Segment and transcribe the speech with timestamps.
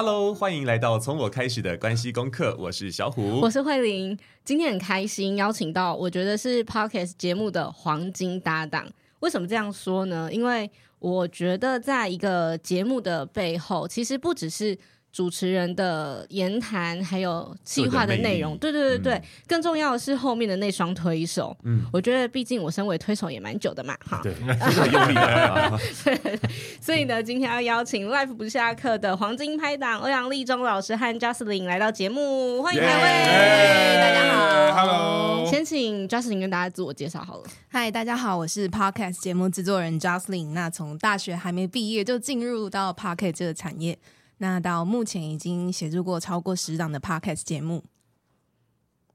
[0.00, 2.56] Hello，欢迎来到从我开始的关系功课。
[2.56, 4.16] 我是小虎，我是慧玲。
[4.44, 8.86] 今天很开心邀请到，我觉得是 Podcast 节目的黄金搭档。
[9.18, 10.32] 为什么这样说呢？
[10.32, 14.78] 因为我觉得在一个节目的背后，其实不只是。
[15.18, 21.56] 主持人的言谈还有企划的内容，对对对对，嗯、更重要的是后面的那双推手。
[21.64, 25.78] 嗯，我觉得毕竟我身为推手也蛮久的嘛，哈，对，很用力的。
[26.80, 35.46] 所以呢，今天要邀请 Life 不下课的黄金拍档欧阳立中老师和 Jocelyn 来到节目，欢迎两位，yeah, 大家好，Hello。
[35.50, 37.44] 先请 Jocelyn 跟大家自我介绍好了。
[37.66, 40.52] 嗨，大家好，我是 Podcast 节目制作人 Jocelyn。
[40.52, 43.98] 那从大学还没毕业就进入到 Podcast 这个产业。
[44.38, 47.84] 那到目前已经协助过超过十档的 Podcast 节目，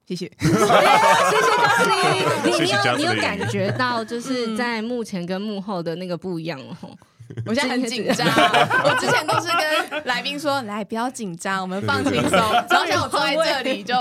[0.06, 0.56] 谢谢， 谢谢
[1.58, 1.78] 高
[2.44, 6.98] 你，你有你有感觉到就是在幕前跟幕后的那个不一样哦。
[7.46, 8.28] 我现在很紧张，
[8.84, 12.38] 我之前都是跟来宾说，来不要紧张，我们放轻松，
[12.70, 13.96] 然后像我坐在这里就。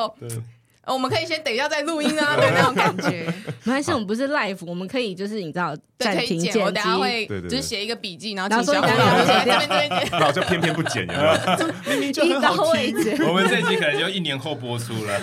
[0.87, 3.33] 我们可以先等一下再录音啊， 对那种感觉。
[3.65, 11.93] 没关系，我们不是 live，我们可以就是你知道暂停剪辑，我等下会就是写一个笔记，然后然后说这边这边然后 就偏偏不剪，有没有？
[11.93, 12.95] 明明就很好听。
[13.29, 15.19] 我们这一集可能就一年后播出了。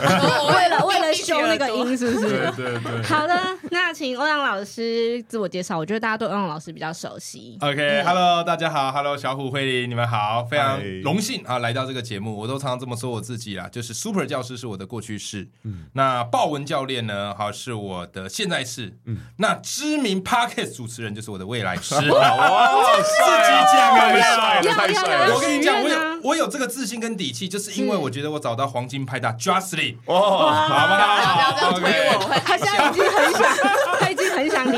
[0.56, 2.30] 为了为了修那个音，是不是？
[2.56, 3.04] 对对对。
[3.04, 3.38] 好的，
[3.70, 5.78] 那请欧阳老师自我介绍。
[5.78, 7.58] 我觉得大家对欧阳老师比较熟悉。
[7.60, 12.38] OK，Hello，大家好，Hello，小虎、慧玲，你们好，非常荣幸啊来到这个节目。
[12.38, 15.49] 我都常常这么说我自己啦，就是 Super 教师是我的过去式。
[15.64, 17.36] 嗯，那豹纹教练呢？
[17.38, 18.98] 好，是我的现在是。
[19.06, 21.96] 嗯，那知名 Podcast 主持人就是我的未来师。
[22.12, 25.36] 哇，自己讲啊，太帅了！
[25.36, 29.98] 我跟你讲，我有我有这个自信跟底气，就是因为我觉得我找到黄金拍档 Jocelyn。
[30.06, 30.20] 哇，
[30.68, 31.80] 好不好？
[31.80, 33.42] 不要他现在已经很想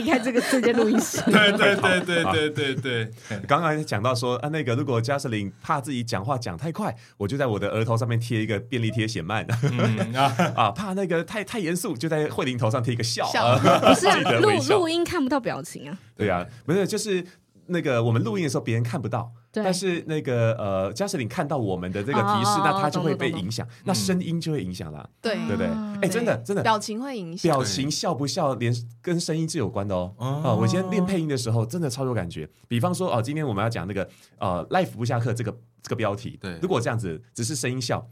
[0.01, 1.21] 离开这个这间录音室。
[1.29, 3.11] 对对对对对对对。
[3.47, 9.45] 刚刚讲到说啊，那个如果 Jocelyn 怕自己讲话讲太快，我就在我的额头上面贴一个便利贴写慢。
[10.57, 11.11] 啊，怕那。
[11.11, 15.97] 个太太严肃，就在慧玲头上贴一个笑，笑不是啊 录录音看不到表情啊？
[16.15, 17.21] 对啊，不是，就是
[17.65, 25.67] 那个我们录音的时候别人看不到，对但是那个呃，Jocelyn 看到我们的这个提示，哦、那他就会被影响，那声音就会影响了，对对不对？
[26.01, 30.13] 哎，真的真的，表情会影响，表情笑不笑，连跟声音是有关的哦。
[30.17, 32.49] 啊、哦呃，我今天练配音的时候，真的超有感觉。
[32.67, 34.07] 比方说哦、呃，今天我们要讲那个
[34.37, 35.51] 呃，Life 不下课这个
[35.83, 38.07] 这个标题，对，如果这样子只是声音笑。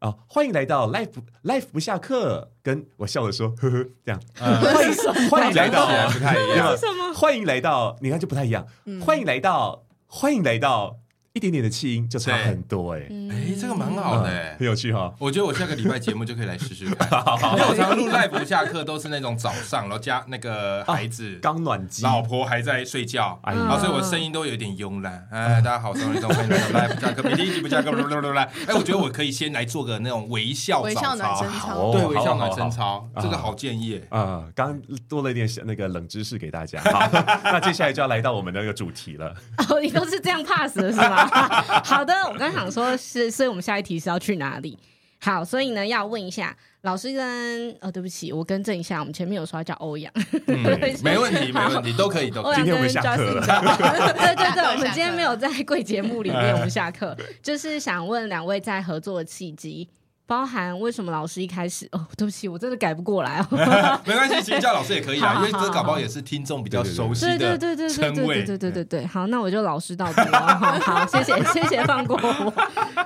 [0.00, 1.12] 啊，欢迎来到 Life
[1.44, 4.20] Life 不下课，跟我笑着说 呵呵，这样。
[4.34, 6.76] 欢迎欢迎来到 不太一样，
[7.14, 8.66] 欢迎来到，你看就不太一样。
[9.00, 9.83] 欢迎来到，
[10.16, 11.03] 欢迎来到。
[11.34, 15.12] 一点点的气音就差很多哎，哎，这个蛮好的，很有趣哈。
[15.18, 17.08] 我觉得我下个礼拜节目就可以来试试看，
[17.54, 25.26] 因为我常常录 live 不下课都是那种早上，然后加那个孩子刚暖机，老婆还在睡觉，然后所以我声音都有点慵懒。
[25.32, 34.44] 哎，大家好，欢迎来到 live 下课，每天一集不下课，哎，我觉得我可以先来做个那种微笑早操，对，微笑暖身操，这个好建议啊。
[34.54, 37.08] 刚多了一点那个冷知识给大家，好，
[37.42, 39.34] 那接下来就要来到我们的那个主题了。
[39.68, 41.23] 哦，你都是这样 pass 的是吗？
[41.84, 44.78] 好的，我刚想说是，所以我们下一题是要去哪里？
[45.20, 50.12] 好，所以呢，要问一下老师跟呃、哦，对不起，我更正一下，我们前面有说要叫欧阳，
[50.46, 50.62] 嗯、
[51.02, 52.56] 没问题，没问题，都可以，都可以。
[52.56, 59.88] 今天我们下课了， 对对对，我们今天没有在贵节目里面，我们下课，就是想问两位在合作的契机。
[60.26, 63.46] 包含为什么老师一开始哦，对不起，我真的改不过来哦。
[64.06, 67.38] 没关系，其实叫老师也可以啊，因为这搞不好也是听众比较熟悉的。
[67.38, 70.56] 对对对对对对对对对对，好，那我就老师到底了。
[70.56, 72.52] 好，好，谢谢谢谢放过我。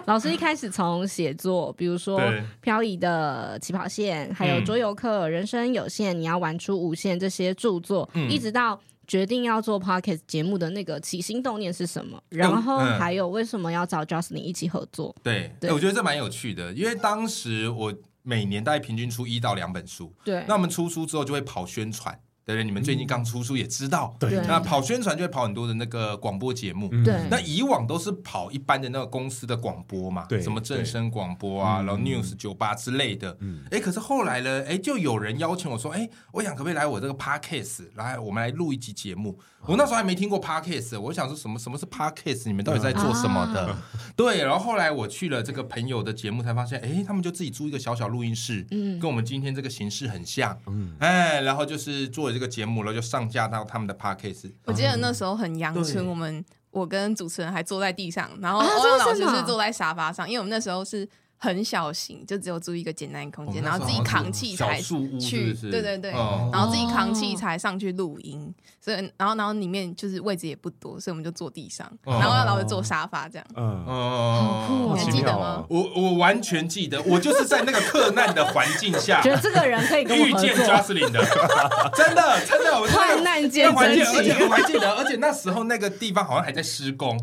[0.07, 2.21] 老师一开始从写作，比如说
[2.61, 8.81] 《漂移的起跑线》，还有《桌游课》《人生有限》，你要玩出无限这些著作，一直到。
[9.09, 12.23] 决定要做 Podcast 节目的那个起心动念是什么？
[12.29, 15.17] 然后还有为什么要找 Justin 一起合作？
[15.23, 22.21] 对，对，我觉得这蛮有趣的，因为当时我每年大概平均出一到两本书，对，那我们出书之后就会跑宣传。
[22.49, 39.39] 对对，你们最近刚出书也知道，对，那跑宣传就会跑很多的那个广播节目，对，那以往都是跑一般的那个公司的广播嘛，对，什么正声广播啊，然后 News 酒吧之类的，嗯，哎，可是后来呢，哎，就有人邀请我说，哎，我想可不可以来我这个 Podcast 来，我们来录一集节目。
[39.67, 43.77] 我那时候还没听过 Podcast，我想说什么什么是 Podcast，你们到底在做什么的？
[44.17, 54.53] 对，然后后来我去了这个朋友的节目，才发现，哎，他们就自己租一个小小录音室，嗯，跟我们今天这个形式很像，嗯，哎，然后就是做了这个节目，然后就上架到他们的 Podcast。
[54.65, 61.09] 我记得那时候很阳春，我们我跟主持人还坐在地上，然后欧阳老师是坐在沙发上，因为我们那时候是
[61.39, 64.81] 很小型，就只有租一个简单空间，然后自己扛器材
[65.21, 73.47] 去，对对对，然后自己扛器材上去录音，所以然后然后里面就是位置也不多，所以我们就坐地上，然后老是坐沙发这样。
[73.57, 73.85] 嗯。
[73.87, 75.65] 嗯，你还记得吗？
[75.69, 81.25] 我我完全记得，我就是在那个克难的环境下， 觉得这个人可以遇见 Jocelyn 的，
[81.95, 87.17] 真的真的，我患难见真情，而且我还记得，而且那时候那个地方好像还在施工。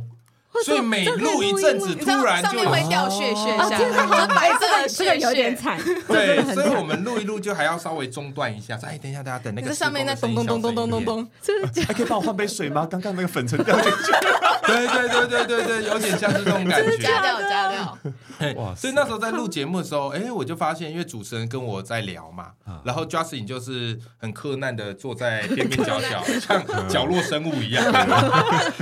[0.64, 5.78] 所以每录一阵子，突然就会掉屑屑下来，白色的这个有点惨。
[6.08, 11.30] 对，所以我们录一录就还要稍微中断一下，说：“哎，等一下，大家等那个 上面那咚咚咚咚咚咚咚，
[11.88, 12.88] 还可以帮我换杯水吗？
[12.90, 14.12] 刚刚那个粉尘掉进去。”
[14.66, 16.98] 对对对对对对，有点像是这种感觉。
[16.98, 17.98] 加料加料。
[18.56, 18.74] 哇！
[18.76, 22.48] 所以那时候在录节目的时候，哎，我就发现，因为主持人跟我在聊嘛，
[22.84, 27.86] 然后 Justin 就是很克难的坐在边边角角，像角落生物一样。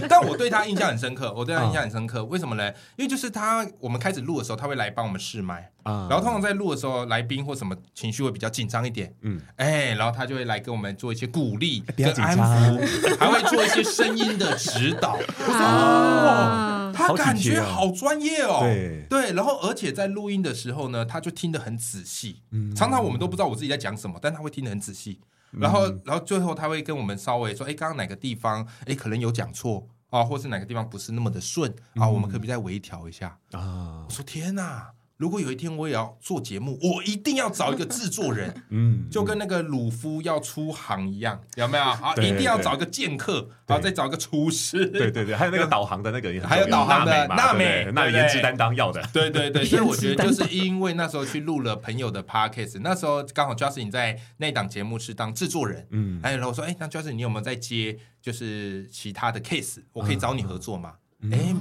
[0.07, 2.23] 但我对他印象很深刻，我对他印象很深刻。
[2.25, 2.69] 为什么呢？
[2.95, 5.69] 因为就是他，我们开始录的时候，他会来帮我们试麦。
[5.83, 9.13] 然后通常在录的时候，来宾或什么情绪会比较紧张一点。
[9.21, 15.17] 嗯，哎，然后他就会来跟我们做一些鼓励、跟安抚，还会做一些声音的指导。
[15.49, 18.59] 哦，他感觉好专业哦。
[18.61, 22.41] 对对，然后而且在录音的时候呢，他就听得很仔细。
[22.51, 25.19] 嗯，常常我们都不知道我自己在讲什么，但他会听得很仔细。
[25.59, 34.91] 然后，然后最后他会跟我们稍微说：“哎，刚刚哪个地方，哎，可能有讲错啊，或是哪个地方不是那么的顺啊，我们可不可以再微调一下？”啊，我说天哪！
[35.17, 41.83] 如果有一天我也要做节目，我一定要找一个制作人， 嗯，就跟那个鲁夫要出航一样，有没有？
[41.83, 59.77] 好，一定要找一个剑客，然后再找一个厨师，对对对，还有那个导航的那个，还有导航的娜美，那颜值担当要的，对对对，所以我觉得 就是因为那时候去录了朋友的 podcast，那时候刚好 Justin 在那档节目是当制作人，嗯，哎，然后我说，哎，那 Justin 你有没有在接就是其他的 case？
[59.93, 60.95] 我可以找你合作吗？
[61.31, 61.55] 哎，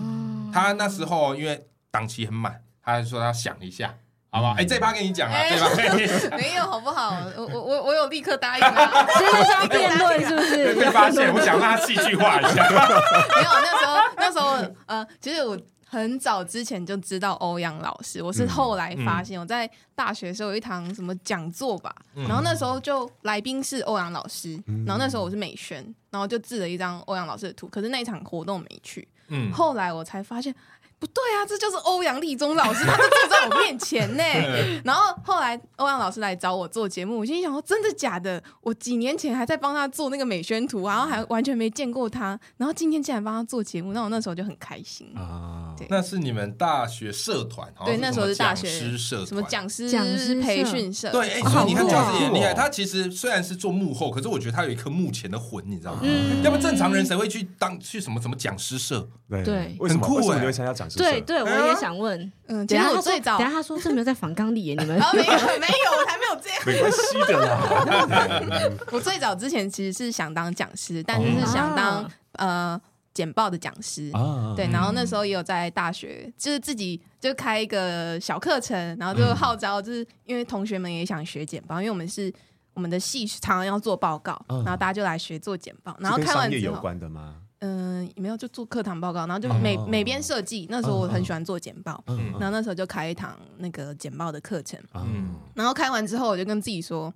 [0.52, 2.62] 他那时候因为档期很满。
[2.84, 3.94] 他还说他想一下，
[4.30, 4.54] 好不好？
[4.58, 7.16] 哎，这趴跟你讲啊，这趴 没有，好不好？
[7.36, 10.74] 我我我我有立刻答应啊， 现在是要辩论是不是？
[10.74, 12.68] 被发现，我想让他戏剧化一下。
[12.70, 15.56] 没有，那时候那时候呃，其实我
[15.86, 30.52] 很早之前就知道欧阳老师，我是后来发现我在大学的时候有一堂什么讲座吧，然后那时候就来宾是欧阳老师，然后那时候我是美宣，然后就制了一张欧阳老师的图，可是那一场活动没去，嗯，后来我才发现。
[31.02, 34.22] 不对啊，这就是欧阳立中老师，他就坐在我面前呢。
[34.86, 38.40] 然后后来欧阳老师来找我做节目，我心里想说：真的假的？
[38.60, 45.74] 我几年前还在帮他做那个美宣图，然后还完全没见过他，然后今天竟然帮他做节目，那我那时候就很开心啊。
[45.76, 51.10] 对，那是你们大学社团，对，那时候是大学师社，什么讲师讲师培训社。
[51.10, 52.54] 对，哎，所以你看这样子也很厉害。
[52.54, 56.02] 他其实虽然是做幕后，可是我觉得他有一颗幕前的魂，你知道吗？
[56.44, 59.08] 要不正常人谁会去当去什么什么讲师社？
[59.28, 60.06] 对，为什么？
[60.14, 62.32] 为什么你会参加讲对对，我也想问。
[62.46, 66.58] 嗯，等下我最早，等下他说这没有在访纲里耶，你们没有没有，我还没有这样。
[66.66, 68.70] 没关系的啦。
[68.92, 72.80] 我最早之前其实是想当讲师，但是是想当呃
[73.14, 74.10] 简报的讲师。
[74.56, 82.32] 对，然后那时候也有在大学，就是自己就开一个小课程，然后就号召，就是因为同学们也想学简报，因为我们是
[82.74, 86.74] 我们的系常常要做报告，然后大家就来学做简报，然后开完之后。
[86.74, 87.36] 有关的吗？
[87.64, 90.66] 嗯，没有就做课堂报告，然后就每每边设计。
[90.68, 92.02] 那时候我很喜欢做简报，
[92.40, 94.80] 然后那时候就开一堂那个简报的课程。
[94.94, 97.14] 嗯，然后开完之后，我就跟自己说，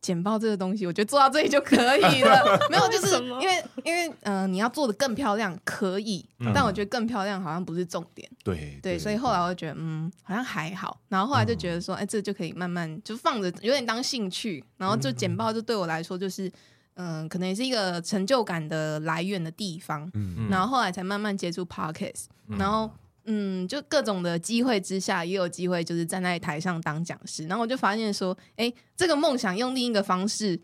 [0.00, 2.58] 简报这个东西，我觉得做到这里就可以了。
[2.72, 8.26] 没有，就是因为因为嗯，你要做的更漂亮可以，但我觉得更漂亮好像不是重点。
[8.42, 10.98] 对对，所以后来我就觉得嗯，好像还好。
[11.08, 14.64] 然后后来就觉得说，哎，这就可以慢慢就放着，有点当兴趣。
[14.78, 16.50] 然后就简报就对我来说就是。
[16.98, 20.10] 嗯，可能也是一个成就感的来源的地方。
[20.14, 22.90] 嗯，然后后来才慢慢接触 Podcast，嗯，然后
[23.24, 27.46] 嗯，就各种的机会之下，也有机会就是站在台上当讲师。
[27.46, 30.58] 然后我就发现说，哎，这个梦想用另一个方式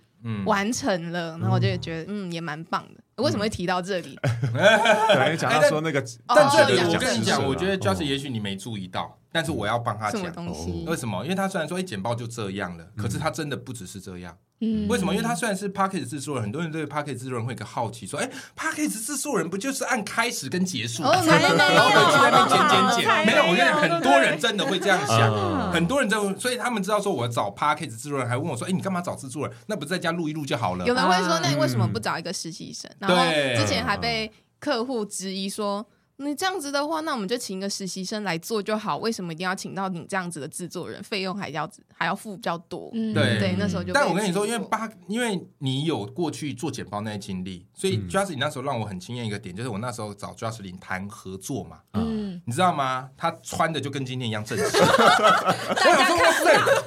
[0.44, 1.36] 完成了。
[1.36, 3.22] 嗯，然后我就觉得，嗯，也蛮棒的。
[3.22, 4.18] 为什么会提到这里？
[4.50, 10.84] 对，讲到说那个，但这里我跟你讲，我觉得就是也许你没注意到，但是我要帮他讲东西。
[10.86, 11.24] 为什么？
[11.24, 14.38] 因为他虽然说哎，简报就这样了，可是他真的不只是这样。
[14.60, 15.12] 嗯，为什么？
[15.12, 29.56] 因为他虽然是 Podcast 制作人，很多人对 Podcast 制作人会有个好奇，说：“哎，Podcast 制作人不就是按开始跟结束，然后回去那边剪剪剪？”没有，我跟你讲，很多人真的会这样想，很多人就所以他们知道说我找 Podcast 制作人，还问我说：“哎，你干嘛找制作人？
[29.66, 33.16] 那不是在家录一录就好了？”有人会说：“那你为什么不找一个实习生？”然后
[33.60, 35.84] 之前还被客户质疑说。
[36.16, 38.98] 你这样子的话，那我们就请一个实习生来做就好。
[38.98, 41.02] 为什么一定要请到你这样子的制作人？
[41.02, 42.88] 费用还要还要付比较多。
[42.94, 43.92] 嗯、对对，那时候就。
[43.92, 51.78] 但我跟你说，因为八，因为你有过去做简报那些经历，所以 Justin 那时候让我很惊艳一个点，就是我那时候找 Justin 谈合作嘛。
[51.94, 52.40] 嗯。
[52.46, 53.08] 你知道吗？
[53.16, 54.64] 他穿的就跟今天一样正式。
[54.78, 56.16] 大家看，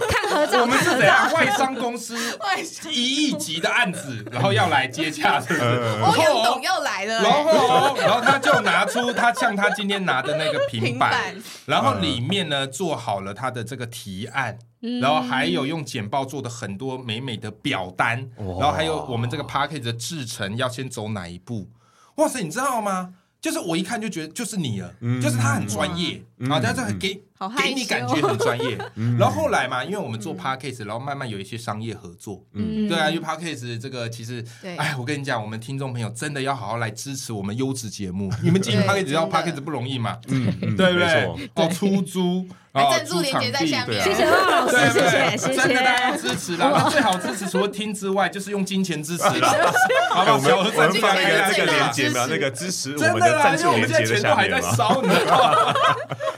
[0.09, 0.61] 看合照。
[0.61, 1.31] 我们是怎样？
[1.33, 2.15] 外商公司
[2.89, 5.61] 一亿级的案子，然后要来接洽，是不是？
[6.05, 7.21] 欧阳董又来了。
[7.21, 9.16] 然后，然后他就拿出。
[9.17, 14.57] 他像他今天拿的那个平板， 然后里面呢做好了他的这个提案，
[15.01, 21.67] 然后还有用简报做的很多美美的表单，然后还有我们这个 package 的制程要先走哪一步？
[22.15, 23.13] 哇塞，你知道吗？
[23.39, 26.81] 就是我一看就觉得就是你了，就是他很专业啊，但是
[27.37, 28.77] 很给给你感觉很专业。
[29.17, 38.31] 然后后来嘛，因为我们做 package，然后慢慢有一些商业合作，嗯，对啊，因为 podcast 这个其实，哎，我跟你讲，我们听众朋友真的要好好来支持我们优质节目。
[38.43, 41.23] 你们经营 package 要 podcast 不容易嘛，嗯，对不对？
[41.55, 42.47] 哦，出租。
[42.77, 46.87] 赞助链接在下面，谢谢老师，谢谢，谢谢，真的大家要支持啦！
[46.91, 49.49] 最好支持除了听之外，就是用金钱支持了。
[50.13, 50.57] 好不好？
[50.57, 55.73] 我们发那个这个链接嘛，那个支持我们的赞助链接的下面嘛。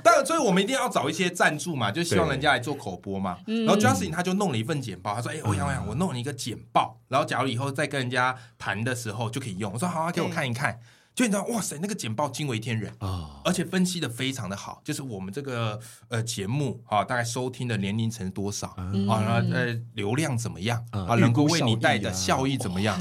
[0.01, 3.38] 但所以我们一定要找一些赞助嘛，就希望人家来做口播嘛。
[3.46, 10.79] 然后 Justin 他就弄了一份简报，他说：“哎，我想想，我弄了一个简报，然后假如以后再跟人家谈的时候就可以用。”我说：“好啊，给我看一看。”
[11.15, 14.79] 就你知道，哇塞，那个简报惊为天人啊，而且分析的非常的好。
[14.86, 15.77] 就是我们这个
[16.08, 18.67] 呃节目啊，大概收听的年龄层多少
[19.10, 22.98] 啊，呃流量怎么样啊，能够为你带的效益怎么样？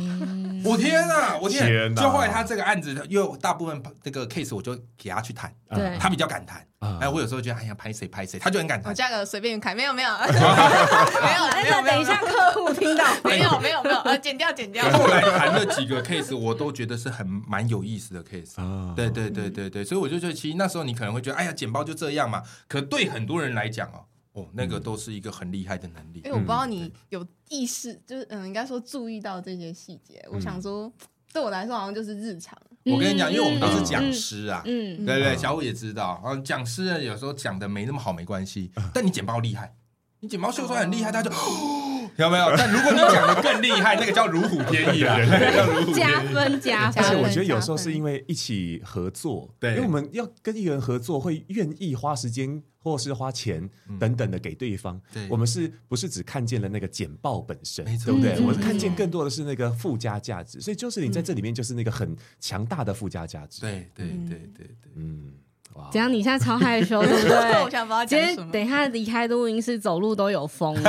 [0.65, 1.95] 我天啊，我天！
[1.95, 5.53] 就后来他这个案子，因为大部分这个 case 我就给他去谈，
[5.99, 6.65] 他比较敢谈。
[7.00, 8.91] 哎，我有时候觉得哎呀，拍谁拍谁，他就很敢谈。
[8.91, 14.88] 我价格随便开，没有没有没有没有，等一下客户听到，没有没有没有，呃，剪掉剪掉。
[14.91, 18.61] 后来谈了几个 case，我都觉得是很蛮有意思的 case。
[18.62, 22.43] 啊，对对对对对，所以我就觉得，其实那时候你可能会觉得，哎呀，剪报就这样嘛。
[22.69, 24.05] 可对很多人来讲哦，
[24.38, 26.21] 哦，那个都是一个很厉害的能力。
[26.25, 30.25] 因为我不知道你有意识，就是嗯，应该说注意到这些细节。
[30.30, 30.92] 我想说，
[31.33, 32.57] 对我来说好像就是日常。
[32.85, 39.75] 我跟你讲，因为我们都是讲师啊，嗯，对对，小五也知道，讲师呢有时候讲的没那么好没关系，但你剪报厉害，
[40.21, 41.30] 你剪报秀出来很厉害，他就
[42.16, 42.57] 有没有？
[42.57, 45.18] 但如果你讲的更厉害，那个叫如虎添翼啊，
[45.54, 47.04] 叫如虎添翼，加分加分。
[47.04, 52.62] 而且我觉得有时候是因为一起合作，对，因为我们要跟一个人合作，会愿意花时间。
[52.90, 53.68] 或是花钱
[53.99, 58.38] 等等的给对方，我们是不是只看见了那个简报本身，对不对？
[58.40, 63.61] 我们看见更多的是那个附加价值，所以就是你在这里面就是那个很强大的附加价值。
[63.61, 65.33] 对对对对对，嗯，
[65.75, 65.88] 哇！
[65.92, 67.62] 这样你现在超害羞，对不对？
[67.62, 70.76] 我想把今天等一下离开录音室走路都有风，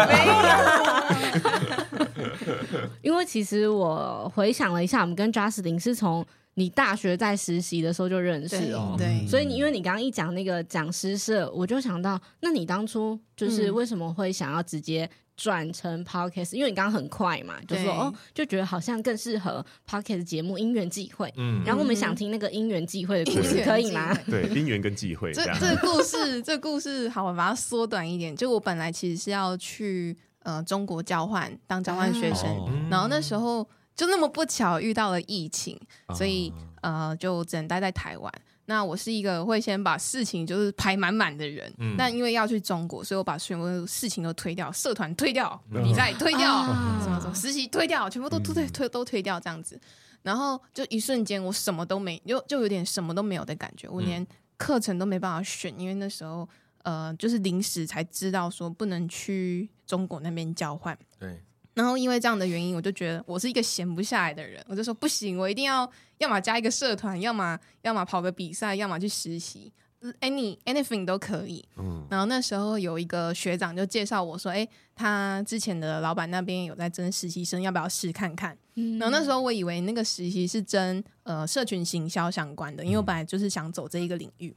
[3.02, 6.26] 因为其实我回想了一下，我们跟 Jocelyn 是从。
[6.60, 16.54] 你大学在实习的时候就认识哦，对，所以你因为你刚刚一讲那个讲师社，我就想到，那你当初就是为什么会想要直接转成 podcast？
[16.54, 21.34] 因为你刚刚很快嘛，就说哦，就觉得好像更适合 podcast 节目，因缘际会。
[21.38, 24.14] 嗯，然后我们想听那个因缘际会的故事，可以吗？
[24.30, 25.32] 对，因缘跟际会。
[25.32, 28.36] 这这故事， 这故事好，我把它缩短一点。
[28.36, 33.66] 就我本来其实是要去呃中国交换当交换学生，然后那时候。
[34.00, 35.78] 就那么不巧遇到了疫情，
[36.16, 38.34] 所以呃就只能待在台湾。
[38.64, 46.64] 那我是一个会先把事情就是排满满的人，嗯、但因为要去中国，所以我把全部事情都推掉，社团推掉，比赛推掉，
[47.04, 49.78] 什么什么实习推掉，全部都推推都推掉这样子。
[50.22, 53.90] 然后就一瞬间，我什么都没，就就有点什么都没有的感觉。
[53.90, 54.26] 我连
[54.56, 56.48] 课程都没办法选，因为那时候
[56.84, 60.98] 呃就是临时才知道说不能去中国那边交换。
[61.20, 61.44] 对。
[61.80, 69.72] 然后因为这样的原因，我就觉得我是一个闲不下来的人，我就说不行，我一定要要么加一个社团，要么要么跑个比赛，要么去实习
[70.20, 71.66] ，any anything 都可以。
[71.78, 72.06] 嗯。
[72.12, 78.58] 然后那时候有一个学长就介绍我说，哎，他之前的老板那边有在征实习生，要不要试看看？
[78.76, 79.00] 嗯。
[79.00, 84.54] 然后那时候我以为那个实习是征呃社群行销相关的，因为我本来就是想走这一个领域。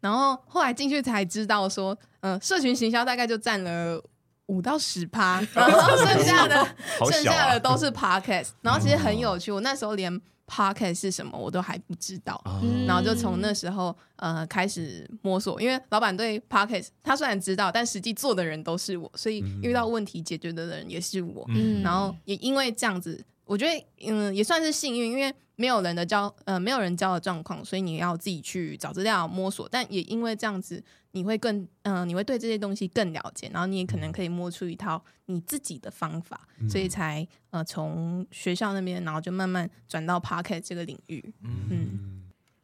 [0.00, 4.04] 然后后来进去才知道说，呃，社群行销大概就占了。
[4.46, 6.66] 五到十趴， 然后剩下的
[7.10, 9.50] 剩下的都是 podcast，然后其实很有趣。
[9.52, 12.40] 我那时候连 podcast 是什么我都还不知道，
[12.86, 15.60] 然后就从那时候呃开始摸索。
[15.60, 21.44] 因为老板对 podcast 他虽然知道，但实际做的人都是我，所以遇到问题解决的人也是我。
[21.82, 29.66] 然后也因为这样子，我觉得嗯也算是幸运，因为没有人的教呃没有人教的状况，所以你要自己去找资料摸索。
[29.66, 30.84] 但也因为这样子。
[31.12, 41.32] 你会更嗯、呃，你会对这些东西更了解，然后你也可能可以摸出一套你自己的方法，嗯、所以才呃从学校那边，然后就慢慢转到 Pocket 这个领域。
[41.42, 42.15] 嗯，嗯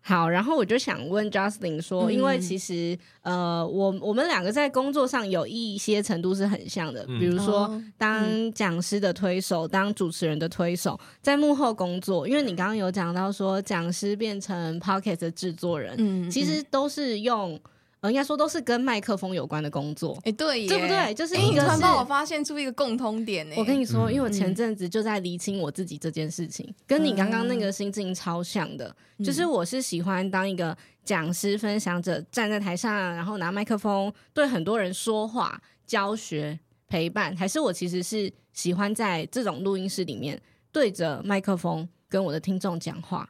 [0.03, 12.27] 好，然后我就想问 Justin 说，因为其实呃，我我们两个在工作上有一些程度是很像的，比如说当讲师的推手，当主持人的推手，在幕后工作。
[12.27, 17.61] 因为你刚刚有讲到说，讲师变成 p o c k e t 的制作人，嗯，其实都是用。
[18.03, 21.15] 呃，应该说都是跟麦克风有关的工作，哎，对，对不对？
[21.15, 23.55] 就是一个是帮我发现出一个共通点呢。
[23.57, 28.95] 我跟你说，因为我前阵子就在厘清我自己这件事情，跟你刚刚那个心境超像的，
[29.25, 40.43] 就是我是喜欢当一个讲师、分享者，站在台上，然后拿麦克风对很多人说话、教学、陪伴，还是我其实是喜欢在这种录音室里面
[40.73, 43.29] 对着麦克风跟我的听众讲话。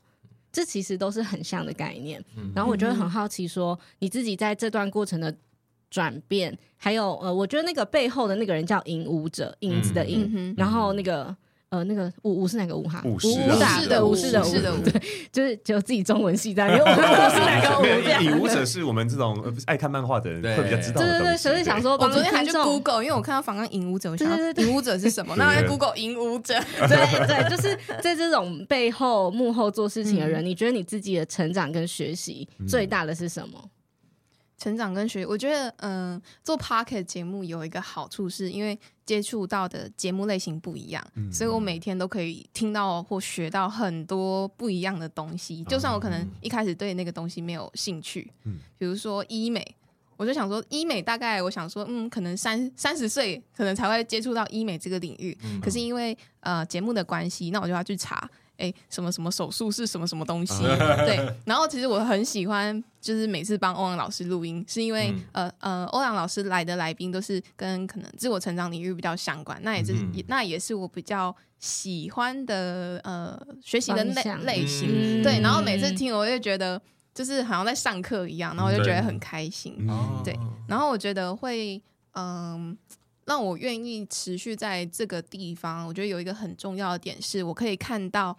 [0.52, 2.22] 这其实都是很像的概念，
[2.54, 5.34] 然后我就会很好奇，说你自己在这段过程的
[5.90, 11.34] 转变，还有呃，我觉得那个背后的那个人叫影舞者，影子的影，然后那个。
[11.72, 13.02] 呃，那个舞舞是哪个舞哈？
[13.06, 13.28] 武士
[13.88, 15.02] 的武士的武士的舞，对，
[15.32, 18.22] 就是只有自己中文系在，因为我们是哪个舞？
[18.22, 21.00] 影舞者是我们这种爱看漫画的人会比较知道。
[21.00, 25.34] 对对对，所以想说，我昨天还去 Google，因为我看到访问影舞者，我想影舞者是什么？
[25.38, 33.58] 那我在 Google 影舞者， 对对，就是在这种背后幕后做事情的人，你觉得你自己的成长跟学习最大的是什么？
[34.62, 45.64] 成长跟学，我觉得，嗯、呃，做 Pocket 节目有一个好处，是因为接触到的节目类型不一样，嗯、所以我每天都可以听到或学到很多不一样的东西。
[45.64, 49.74] 就算我可能一开始对那个东西没有兴趣，嗯，比如说医美，
[50.16, 55.36] 我就想说医美大概我想说，嗯，可能三三十岁可能才会接触到医美这个领域。
[55.42, 58.30] 嗯、可是因为呃节目的关系，那我就要去查。
[58.58, 60.62] 哎，什么什么手术是什么什么东西？
[60.62, 74.88] 对，然后其实我很喜欢，就是每次帮欧阳老师录音，是因为、嗯、呃呃，欧阳老师来的来宾都是跟可能自我成长领域比较相关，那也是、嗯、那也是我比较喜欢的呃学习的类类型。
[74.90, 76.80] 嗯、对，然后每次听，我就觉得
[77.14, 79.76] 就是好像在上课一样，然后我就觉得很开心。
[80.22, 81.82] 对，对，然后我觉得会
[82.12, 82.24] 嗯、
[82.70, 82.76] 呃，
[83.26, 85.86] 让我愿意持续在这个地方。
[85.86, 88.36] 我觉得有一个很重要的点是，我可以看到。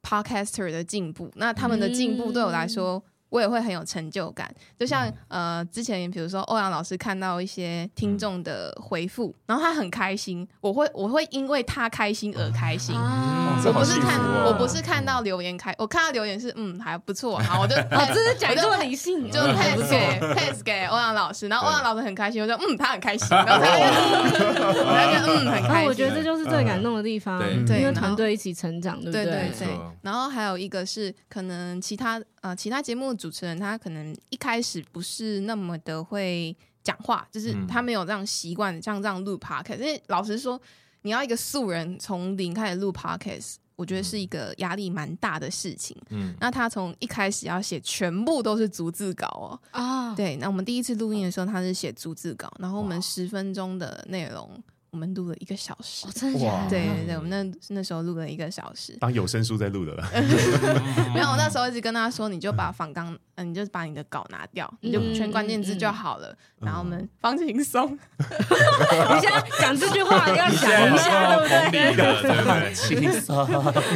[0.00, 4.52] Podcaster 的进步，那他们的进步对我来说，嗯、我也会很有成就感。
[4.78, 12.94] 就像、嗯、呃，之前比如说欧阳老师看到一些听众的回复，嗯、然后他很开心，我会我会因为他开心而开心。
[12.94, 25.70] 啊、我不是看、啊、我不是看到留言开，我看到留言是嗯还不错，好，我就我这是讲这么理性，就 pass 给 pass 给欧阳老师，然后欧阳老师很开心，我就嗯他很开心，然后他就嗯很开心。
[25.70, 29.24] 啊、我觉得这就是最感动的地方，嗯、对，因为团队一起成长，对不对？
[29.24, 29.68] 对对对。
[30.02, 39.78] 然后还有一个是，可能其他呃其他节目的主持人他可能一开始不是那么的会讲话，就是他没有这样习惯像这样录 podcast。
[39.78, 40.60] 因为老实说，
[41.02, 45.94] 你要一个素人从零开始录 podcast，我觉得是一个压力蛮大的事情。
[46.08, 49.60] 嗯，那他从一开始要写全部都是逐字稿哦。
[49.72, 50.36] 啊，对。
[50.36, 54.50] 那我们第一次录音的时候，他是写逐字稿，然后我们十分钟的内容。
[54.98, 56.70] 我们录了一个小时，哦、真的假的？
[56.70, 60.04] 对对对，我们那那时候录了一个小时，当有声书在录的了。
[61.14, 66.36] 没有，我那时候一直跟他说，你就把仿纲，嗯，你就把你的稿拿掉，嗯、你就圈关键字就好了。
[66.60, 67.96] 嗯、然后我们放轻松。
[68.18, 71.36] 你现在讲这句话要想一下，
[71.70, 72.44] 对不对？
[72.44, 73.46] 放轻松。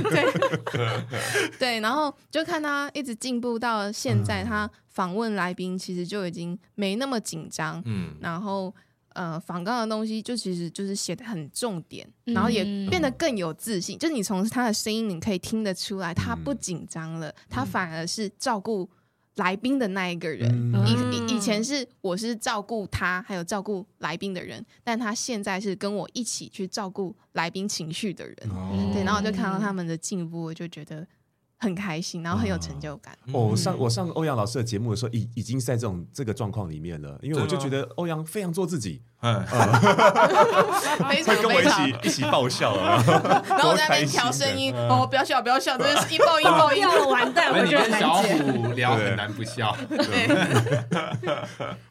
[0.04, 7.82] 对 对，然后就看他一直进步到现在，他访问来宾其实就已经没那么紧张。
[7.86, 8.72] 嗯，然后。
[9.14, 13.96] 呃，仿纲的东西就其实就是写的很重点，嗯、然后也变得更有自信。
[13.96, 18.88] 嗯、就是你从他的声音，你可以听得出来，他不紧张了，嗯、他反而是照顾
[19.36, 20.50] 来宾的那一个人。
[20.86, 28.36] 以、嗯、以前是我是照顾他，还有照顾来宾的人，但他现在是跟我一起去照顾来宾情绪的人。
[28.50, 31.06] 哦、对，然后我就看到他们的进步，我就觉得。
[31.62, 33.16] 很开心，然后很有成就感。
[33.32, 39.40] 哦，我上我上欧阳老师的节目的时候，已已经在这种这个状况里面了，因为我就觉得欧阳非常做自己， 嗯，
[41.08, 47.06] 非常 跟我一起一起爆笑，然后我在那边调声音，哦，不要笑，不要笑，这是一爆一爆一爆。
[47.06, 50.26] 完蛋，我觉得小虎聊很难不笑，对。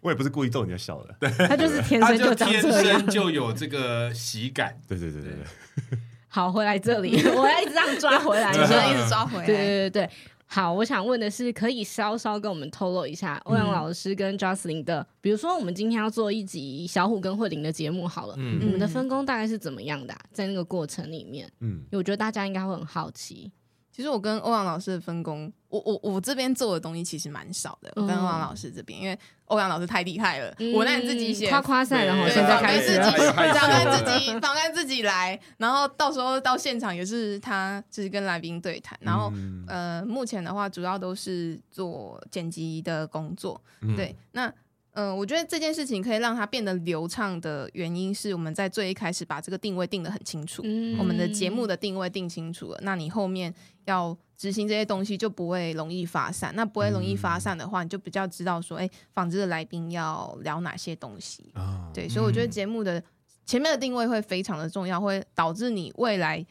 [0.01, 5.31] 我也不是故意逗你的笑的，对，他就是天生就天生就有这个喜感，对对对对。
[5.31, 5.99] 对。
[6.34, 9.46] 好，回来这里， 我要一直这样抓回来， 你说一直抓回来。
[9.46, 10.06] 对对对。
[10.06, 10.10] 对，
[10.48, 23.52] 好，我想问的是，可以稍稍跟我们透露一下欧阳老师跟 Jocelyn 的，比如说我们今天要做一集小虎跟慧玲的节目，好了，嗯，你们的分工大概是怎么样的，在那个过程里面，嗯，我觉得大家应该会很好奇。
[23.91, 27.91] 其实我跟欧阳老师的分工，我我我这边做的东西其实蛮少的。
[27.95, 38.97] 我跟欧阳老师这边，因为欧阳老师太厉害了，文案自己写，夸夸赛，然后现在开始，访谈自己，访谈自己来，然后到时候到现场也是他，就是跟来宾对谈。
[39.01, 39.32] 然后
[39.67, 43.62] 呃，目前的话主要都是做剪辑的工作。
[43.97, 44.51] 对，那。
[44.93, 53.54] 嗯、呃，我觉得这件事情可以让它变得流畅的原因是，我们在最一开始把这个定位定得很清楚，嗯、我们的节目的定位定清楚了，那你后面
[53.86, 56.54] 要执行这些东西就不会容易发散。
[56.56, 61.52] 那不会容易发散的话，你就比较知道说，哎，访这个来宾要聊哪些东西。
[61.56, 63.04] 哦、对，所以我觉得节目的
[63.46, 66.46] 前面的定位会非常的重要，会导致你未来。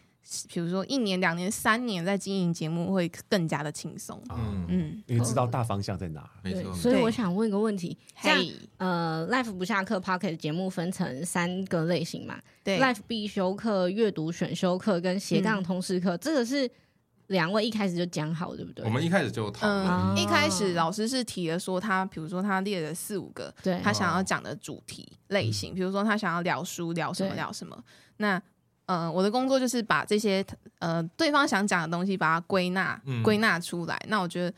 [0.49, 6.73] 比如说一年、两年、三年在经营节目会更加的轻松，嗯嗯，因为知道大方向在哪，没错。
[6.75, 8.39] 所以我想问一个问题，像
[8.77, 12.39] 呃，Life 不下课 Pocket 节目分成三个类型嘛？
[12.63, 16.71] 对，Life 必修课、阅读选修课跟斜杠通识课，这个是
[17.31, 18.85] 两位一开始就讲好，对不对？
[18.85, 27.83] 我们一开始就讨论，一开始老师是提了说他，比如说他列了四五个，对，他想要讲的主题类型，比如说他想要聊书，聊什么聊什么，
[28.19, 28.41] 那。
[28.87, 30.45] 嗯、呃，我的工作就是把这些
[30.81, 33.97] 呃对方想讲的东西，把它归纳归纳出来。
[34.09, 34.53] 那我觉得，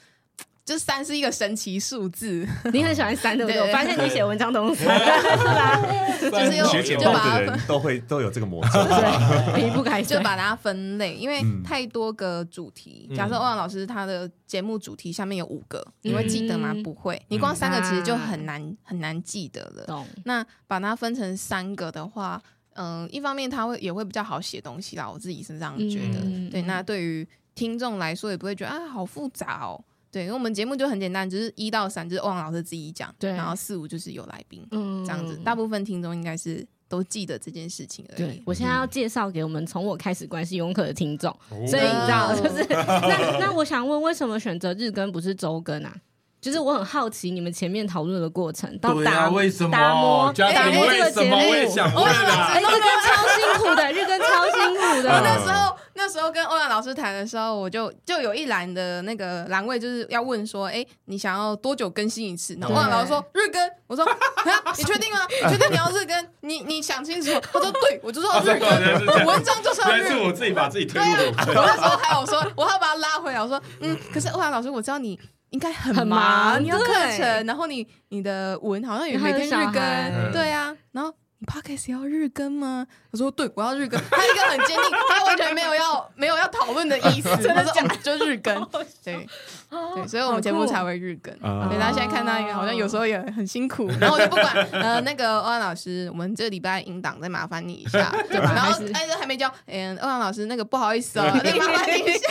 [0.64, 2.46] 就三是一个神奇数字。
[2.72, 3.60] 你很喜欢三对不对？
[3.60, 5.80] 我发现你写文章都是吧？
[6.20, 8.78] 就是用学简报的人都会都有这个模式，
[9.56, 13.10] 离不开就把它分类，因为太多个主题。
[13.14, 16.72] 假设欧阳老师他的节目主题下面有五个，你会记得吗？
[16.84, 19.84] 不会，你光三个其实就很难很难记得了。
[19.86, 20.06] 懂。
[20.24, 22.40] 那把它分成三个的话。
[22.74, 26.20] 嗯，一方面他会也会比较好写东西啦，我自己是这样觉得。
[26.22, 29.78] 嗯、对，那对于听众来说也不会觉得啊好复杂哦。
[30.12, 38.18] 对，因为我们节目就很简单，就是一到三就是欧阳老师自己讲，对，然后四五就是有来宾，嗯，这样子，大部分听众应该是都记得这件事情而已。
[38.18, 45.96] 对，我现在要介绍给我们从我开始关系永可的听众，嗯、所以你知道，就是 那那我想问，为什么选择日更不是周更啊？
[46.42, 55.08] 就是我很好奇你们前面讨论的过程，到打为什么打磨打磨这个节目，我也想问啊，日更超辛苦的，日更超辛苦的。
[55.08, 62.58] 我那时候那时候跟欧阳老师谈的时候，我就就有一栏的那个栏位就是要问说，哎，你想要多久更新一次？
[62.60, 64.04] 然后欧阳老师说日更，我说
[64.76, 65.20] 你确定吗？
[65.30, 66.28] 你确定你要日更？
[66.40, 67.30] 你你想清楚。
[67.52, 70.10] 他说对，我就说日更，文章就是要日更。
[70.10, 71.30] 是我自己把自己推入。
[71.30, 73.40] 我那时候还有说，我要把他拉回来。
[73.40, 75.16] 我说嗯，可是欧阳老师，我知道你。
[75.52, 81.12] 应该很忙，你要课程，然后你你的文好像也每天日更，对啊，然后
[81.42, 82.86] 你 podcast 要日更吗？
[83.10, 84.00] 我说对，我要日更。
[84.12, 91.36] 他一个很坚定，他完全没有要没有要讨论的意思，他说就日更，对对，所以我们节目才会日更。
[91.40, 98.52] 所以大家现在看到一个好像有时候也很辛苦， 然后我就不管呃那个欧阳老师，我们这礼拜音档再麻烦你一下，对吧？
[98.54, 102.28] 然后哎这还没交，嗯，欧阳老师那个不好意思哦，再麻烦你一下。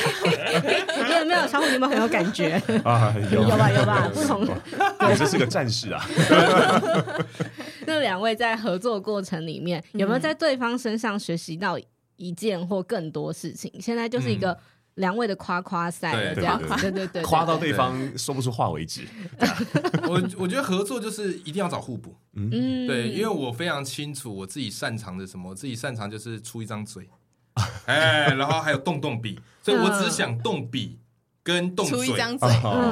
[1.04, 2.54] 没有没有，小虎你们很有感觉
[2.86, 4.48] 啊，有吧有吧，不同，
[5.00, 6.02] 我这是个战士啊。
[7.92, 11.78] 那两位在合作过程里面，有没有在对方身上学习到
[12.16, 13.72] 一件或更多事情？
[13.82, 14.58] 现在就是一个
[14.96, 19.02] 两位的夸夸赛，这样对对对，夸到对方说不出话为止。
[20.08, 27.10] 我我觉得合作就是一定要找互补，嗯，对，因为我非常清楚我自己擅长的什么，我自己擅长就是出一张嘴，
[27.86, 31.00] 哎，然后还有动动笔，所以我只想动笔。
[31.44, 32.48] 跟动嘴，出一张嘴，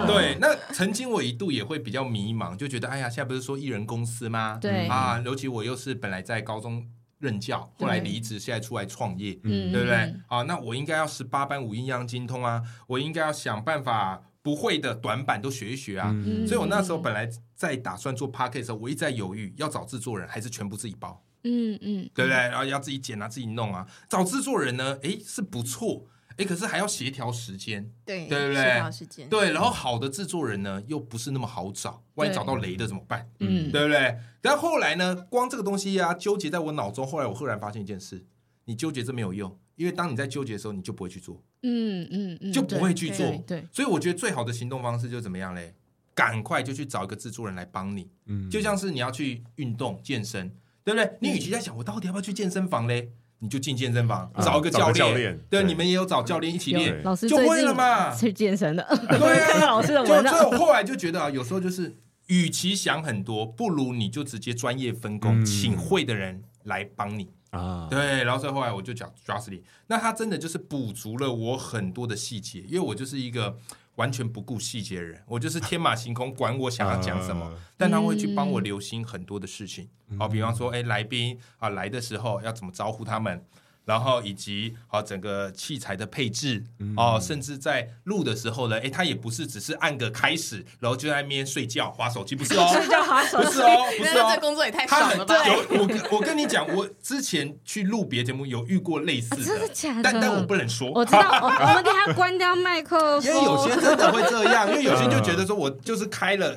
[0.08, 4.58] 对，那曾经我一度也会比较迷茫，就觉得哎呀，现在不是说艺人公司吗？
[4.60, 4.88] 对。
[4.88, 6.84] 啊，尤其我又是本来在高中
[7.20, 10.16] 任教，后来离职，现在出来创业，对不对？
[10.28, 16.16] 啊，那我应该要十八般武艺样精通啊，我应该要想办法不会的短板都学一学啊。
[16.48, 21.24] 所以我那时候本来在打算做 podcast 的时候，我一直在犹豫，要找制作人还是全部自己包？
[21.44, 22.36] 嗯嗯，对不对？
[22.36, 26.08] 然后要自己剪啊，自己弄啊，找制作人呢，哎，是不错。
[26.39, 28.63] 哎，可是还要协调时间，对对不对？
[28.63, 29.52] 协调时间，对。
[29.52, 33.30] 然后好的制作人呢，又不是那么好找，万一找到雷的怎么办？
[33.39, 34.17] 嗯，对不对？
[34.41, 37.06] 但后来呢，光这个东西呀，纠结在我脑中。
[37.06, 38.25] 后来我赫然发现一件事：
[38.65, 43.28] 你纠结这没有用，因为当你在纠结的时候，你就不会去做，嗯嗯嗯，就不会去做。
[43.45, 45.75] 对，所以我觉得最好的行动方式就是怎么样嘞？
[46.15, 48.10] 赶快就去找一个制作人来帮你。
[48.25, 50.49] 嗯，就像是你要去运动健身，
[50.84, 51.17] 对不对？
[51.21, 53.12] 你与其在想我到底要不要去健身房嘞？
[53.39, 58.13] 你就进健身房找一个教练，对，你们也有找教练一起练，老师就会了嘛。
[58.13, 60.34] 去健身的，对啊， 老师的文章。
[60.34, 61.95] 就后来就觉得啊，有时候就是，
[62.28, 67.88] 与其想很多，不如你就直接专业分工，请会的人来帮你啊。
[67.89, 73.58] 对，然后所以后来我就讲 Jocelyn，那他真的就是补足了我很多的细节，因为我就是一个。
[74.00, 79.90] 完全不顾细节的人，我就是天马行空，管我想要讲什么，啊、 但他会去帮我留心很多的事情。
[80.18, 83.44] 好、嗯，比方说，哎，来宾啊来的时候要怎么招呼他们，
[83.89, 86.63] 然后以及好整个器材的配置
[86.95, 95.36] 哦，甚至在录的时候呢，哎，他也不是只是按个开始，然后就在那边睡觉划手机，不是哦， 睡觉划手机，不是哦，不是哦，这工作也太爽了吧？
[95.47, 100.04] 有我我跟你讲，我之前去录别节目有遇过类似的，真的假的？
[100.04, 106.56] 但但我不能说，我知道，我 们等下关掉麦克风，因为有些真的会这样，因为有些就觉得说我就是开了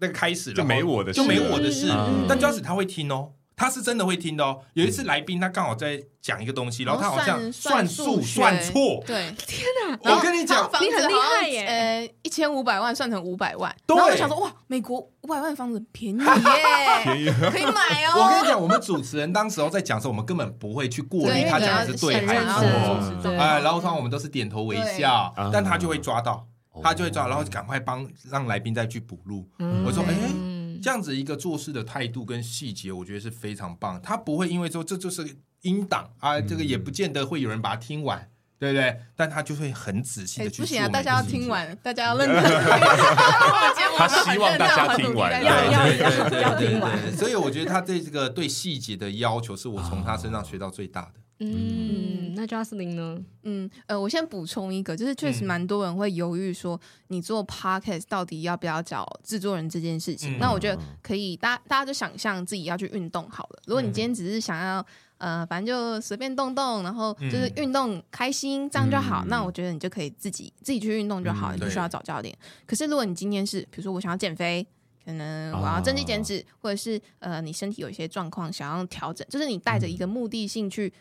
[0.00, 1.86] 那个开始，就没我的事，就没我的事，
[2.28, 3.30] 但 Justin 他会听哦。
[3.56, 4.60] 他是真的会听的哦。
[4.74, 9.02] 有一次来宾他刚好在讲一个东西，然后他好像算数算错。
[9.06, 10.14] 对，天哪！
[10.14, 11.66] 我跟你讲，你很厉害耶。
[11.66, 16.24] 呃，一千五百万算成五百万，然后我想说哇，美国五百万房子便宜耶，
[17.04, 18.14] 便宜可以买哦。
[18.16, 22.44] 我跟你讲，我们主持人当时候在讲的时候，我们根本不会去过滤他讲的是对还是
[23.22, 23.30] 错。
[23.36, 26.46] 哎，然后通常我们都是点头微笑，但他就会抓到，
[26.82, 29.48] 他就会抓，然后赶快帮让来宾再去补录。
[29.84, 30.51] 我说哎。
[30.82, 34.02] 这样子一个做事的态度跟细节，我觉得是非常棒。
[34.02, 39.00] 他不会因为说这就是音档啊，这个也不见得会有人把它听完，对不对？
[39.14, 40.62] 但他就会很仔细的去。
[40.62, 42.42] 不行啊，大家要听完， 大家要认真。
[43.96, 47.16] 他希望大家听完，要要要要听完。
[47.16, 51.21] 所以我觉得他对这个对细节的要求，是我从他身上学到最大的。
[51.38, 53.20] 嗯，那 Jocelyn 呢？
[53.42, 60.36] 嗯，呃，我先补充一个，就是确实蛮多人会犹豫说，你做 podcast 到底要不要找制作人这件事情。
[60.36, 63.62] 嗯、那我觉得可以，大家大家就想象自己要去运动好了。
[63.66, 64.86] 如果你今天只是想要，
[65.18, 69.24] 呃，反正就随便动动，然后就是运动开心，这样就好。
[69.24, 72.32] 嗯、那我觉得你就可以自己自己去运动就好，嗯、你不需要找教练。
[72.66, 74.64] 可是如果你今天是，比如说我想要减肥，
[75.04, 80.92] 可能我要增肌减脂，哦、或者是呃你身体有一些状况想要调整，就是你带着一个目的性去。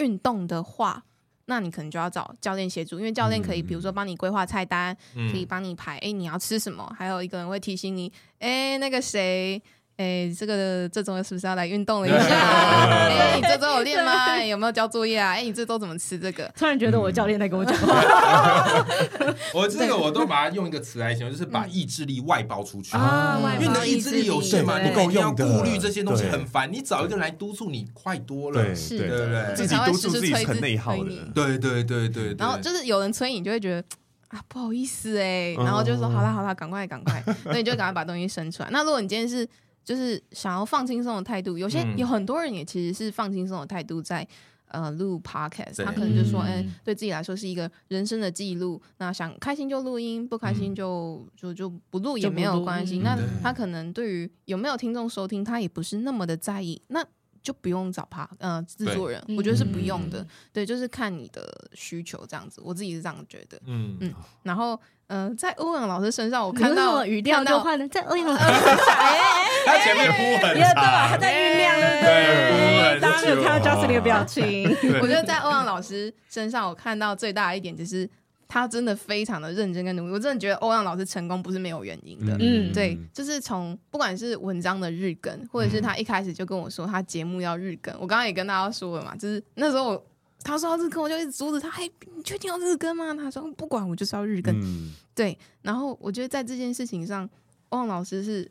[0.00, 1.04] 运动的话，
[1.44, 6.90] 那你可能就要找教练协助，因为教练可以，比如说帮你规划菜单，嗯、可以帮你排，哎，你要吃什么？
[6.98, 9.62] 还有一个人会提醒你，哎，那个谁。
[10.00, 12.16] 哎，这个这周是不是要来运动了一下？
[12.88, 14.34] 哎，你这周有练吗？
[14.42, 15.32] 有没有交作业啊？
[15.32, 16.50] 哎，你这周怎么吃这个？
[16.56, 18.74] 突然觉得我教练在跟我讲话。
[19.52, 23.38] 我这个我都把它用一个词来形容，就是把意志力外包出去啊。
[23.60, 26.72] 因为你的意志力有限嘛，你不够用，顾虑这些东西很烦。
[26.72, 28.74] 你找一个人来督促你，快多了。
[28.74, 31.10] 是，对对对，自己督促自己很内耗的。
[31.34, 32.34] 对对对对。
[32.38, 33.84] 然后就是有人催你，就会觉得
[34.28, 38.70] 啊不好意思哎，然后就说好啦好啦，赶快赶快，那你就赶快把东西生出来。
[38.72, 39.46] 那如果你今天是。
[39.84, 44.26] 就是想要放轻松的态度，有些有很多人也其实是放轻松的态度在
[44.68, 52.98] 呃录 podcast，他可能就说，哎、欸，对自己来说是一个人生的记录，那想开心就录音，不开心就就就不录也没有关系。
[52.98, 57.04] 那他可能对于有没有听众收听，他也不是那么的在意，那
[57.42, 60.26] 就不用找他呃制作人，我觉得是不用的。
[60.52, 63.60] 对，就是看你的需求这样子，我自己是这样觉得。
[63.66, 64.78] 嗯嗯，然后。
[65.12, 68.96] 嗯，在欧阳老师身上，我看到语调就换了，在欧阳老师身 上，
[69.66, 70.74] 他前面铺很长，
[71.10, 74.70] 他在酝酿，对，大家有看到 Justin 的表情。
[75.02, 78.08] 我觉得在欧阳老师身上，我看到最大的一点就是
[78.50, 80.12] 他真的非常的认真跟努力。
[80.12, 90.06] 我真的觉得欧阳老师成功不是没有原因的，嗯，对，就是从不管是文章的日更，或者是他一开始就跟我说他节目要日更，我刚刚也跟大家说了嘛，就是那时候我。
[90.42, 91.70] 他说要日更，我就一直阻止他。
[91.70, 93.12] 嘿，你确定要日更吗？
[93.12, 94.58] 他说不管，我就是要日更。
[94.58, 97.28] 嗯、对，然后我觉得在这件事情上，
[97.68, 98.50] 欧阳老师是，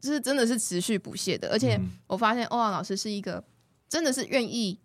[0.00, 1.50] 就是真的是持续不懈的。
[1.50, 3.44] 而且我发现欧阳老师是一个
[3.90, 4.80] 真的是愿意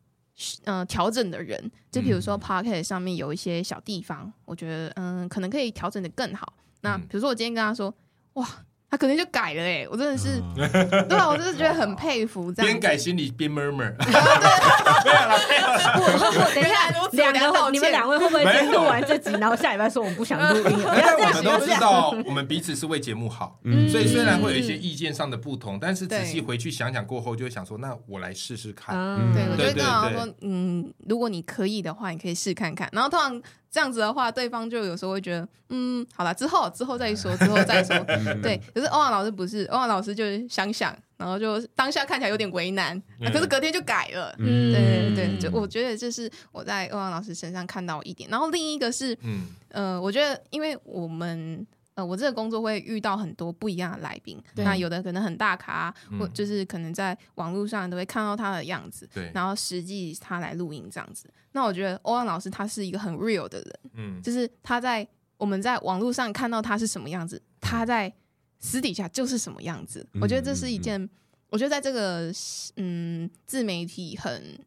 [0.66, 1.72] 嗯调整的人。
[1.92, 6.54] 就比如说 Pocket 上面有一些小地方，我觉得嗯可能可以调整的更好。
[6.82, 7.94] 那比如说我今天跟他说，
[8.34, 8.48] 哇。
[8.94, 10.40] 他可能就改了哎、欸，我真的是，
[11.10, 12.68] 对啊，我真的觉得很佩服这样。
[12.72, 13.92] 边改心里边 murmur。
[13.98, 16.52] 没有了，没有了。
[16.54, 16.92] 等一下，
[17.32, 20.78] 两个你们两位会不会先录完这集，然后下礼拜说我们不想录音？
[20.86, 28.96] 但我们都知道，我们彼此是为节目好，所以虽然会有一些意见上的不同，但是仔细回去想想过后，就会想说，那我来试试看。
[29.34, 32.88] 对，我觉得刚好说，嗯，如果你可以的话，你可以试看看。
[32.92, 33.42] 然后通常。
[33.74, 37.98] 这样子的话，对方就有时候会觉得，嗯，好了，之后之后再说， 之后再说。
[38.44, 43.02] 对，可是欧阳老师不是，欧阳老师就是想想，然后就当下看起来有点为难，
[43.34, 44.32] 可是隔天就改了。
[44.38, 48.30] 嗯，对对对，就我觉得这是我在欧阳老师身上看到一点。
[48.30, 51.66] 然后另一个是，嗯，呃，我觉得因为我们。
[51.96, 61.30] 呃，我这个工作会遇到很多不一样的来宾，那有的可能很大咖，嗯、或就是可能在网络上都会看到他的样子，对然后实际他来录音这样子。
[61.52, 68.12] 那我觉得欧阳老师他是一个很 real 的人，嗯，就是他在我们在网络上看到他是什么样子，他在
[68.60, 70.04] 私底下就是什么样子。
[70.14, 71.10] 嗯、我觉得这是一件，嗯、
[71.50, 72.34] 我觉得在这个
[72.78, 74.58] 嗯自媒体很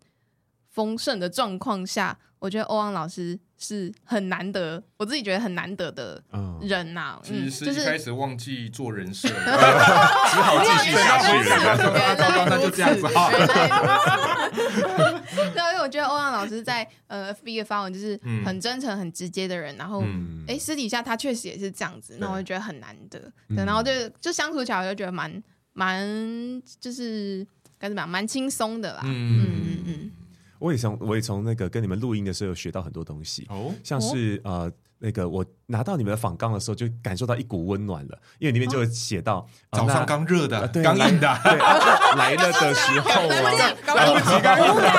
[0.69, 6.23] 丰盛的状况下，我觉得欧阳老师是很难得，我自己觉得很难得的
[6.61, 7.21] 人呐、啊。
[7.31, 12.47] 嗯，其实是一开始忘记做人设， 只好继续下去了。
[12.49, 13.31] 那就这样子好。
[13.31, 13.39] 对，
[15.73, 20.01] 因为我觉得欧阳老师在呃 FB 的发文就是很真诚、很直接的人，然后
[20.47, 23.19] 哎、嗯、私底下他确实也是这样子，那我就觉得很难得。
[23.49, 23.91] 对，然后就
[24.21, 25.43] 就相处起来我就觉得蛮
[25.73, 26.07] 蛮
[26.81, 27.47] 就是
[27.79, 29.01] 该怎么样，蛮轻松的啦。
[29.05, 30.11] 嗯嗯嗯。
[30.59, 41.59] 嗯我也从我也从那个跟你们录音的时候学到很多东西，哦，像是呃那个我拿到你们的访纲的时候，就感受到一股温暖了，因为里面就写到早上刚热的，刚硬的，对，
[42.17, 43.37] 来了的时候啊，
[43.95, 44.91] 来不及，刚硬的，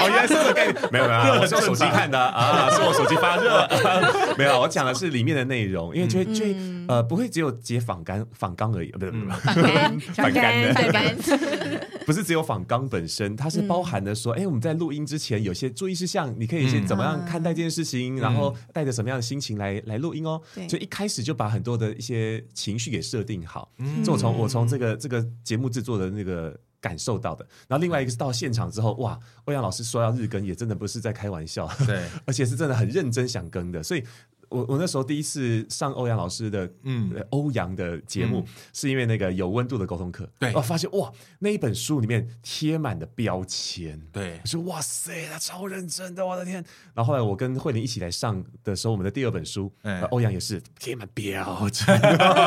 [0.00, 2.18] 哦，原来是这个概念，没有没有，我是用手机看的。
[2.18, 3.68] 啊，是我手机发热，
[4.38, 6.42] 没有，我讲的是里面的内容，因为就就
[6.88, 11.02] 呃不会只有接访纲访纲而已，不对不对，访纲访纲。
[12.04, 14.42] 不是只有访纲本身，它是包含的说，哎、嗯。
[14.42, 20.40] 欸，我们在录音之前有些注意事项，你可以先怎么样看待这件事情，嗯、然后带着什么样的心情来来录音哦。
[20.54, 20.66] 对。
[20.66, 27.46] 就一开始就把很多的一些情绪给设定好，这、嗯、我从我从这个这个节目制作的那个感受到的。
[27.68, 34.02] 然后另外一个是到现场之后，哇，欧阳老师说要日更，也真的不是在开玩笑，对， 而且是真的很认真想更的，所以。
[34.52, 46.64] 我我那时候第一次上欧阳老师的嗯欧阳的节目，嗯、是因为那个有温度的沟通课，对，我发现哇那一本书里面贴满的标签，对，我说哇塞，他超认真的，我的天！
[46.94, 51.98] 然后后来我跟慧玲一起来上的时候，我们的第二本书，嗯、欧阳也是贴满标签，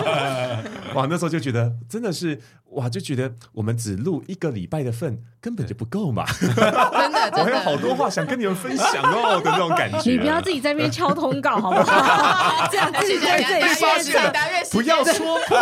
[0.94, 2.40] 哇，那时候就觉得真的是。
[2.76, 6.26] 哇，就觉得我们只录一个礼拜的份根本就不够嘛！
[6.40, 10.12] 真的，我还有好多话想跟你们分享哦的那种感觉。
[10.12, 12.68] 你不要自己在那边敲通告好不好？
[12.72, 14.34] 这样自己在这里发现，
[14.72, 15.58] 不要说破。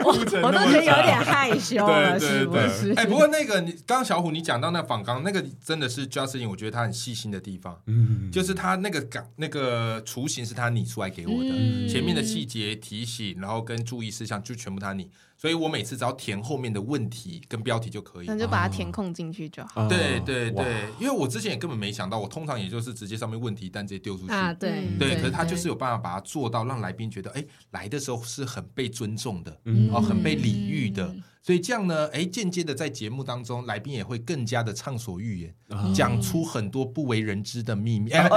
[0.04, 2.92] 我我都觉得有点害羞了，是不是？
[2.96, 15.10] 哎，不过那个你刚刚小虎你讲到那仿钢，那个真的是 Justin，我觉得他很细心的地方，嗯，就是他那个钢那个雏形是他拟出来给我的，前面的细节提醒，然后跟注意事项就全部他拟。
[15.40, 19.88] 所以我每次只要填后面的问题跟标题就可以，那就把它填空进去就好。
[19.88, 24.52] 对对对，因为我之前也根本没想到，我通常也就是直接上面问题单直接丢出去啊。
[24.52, 29.50] 对对，可是他就是有办法把它做到，让来宾觉得，哎，来的时候是很被尊重的，
[29.90, 31.10] 哦，很被礼遇的。
[31.42, 35.54] 所以这样呢，哎，间接的在节目当中，来宾也会更加的畅所欲言，
[35.94, 38.36] 讲出很多不为人知的秘密，然后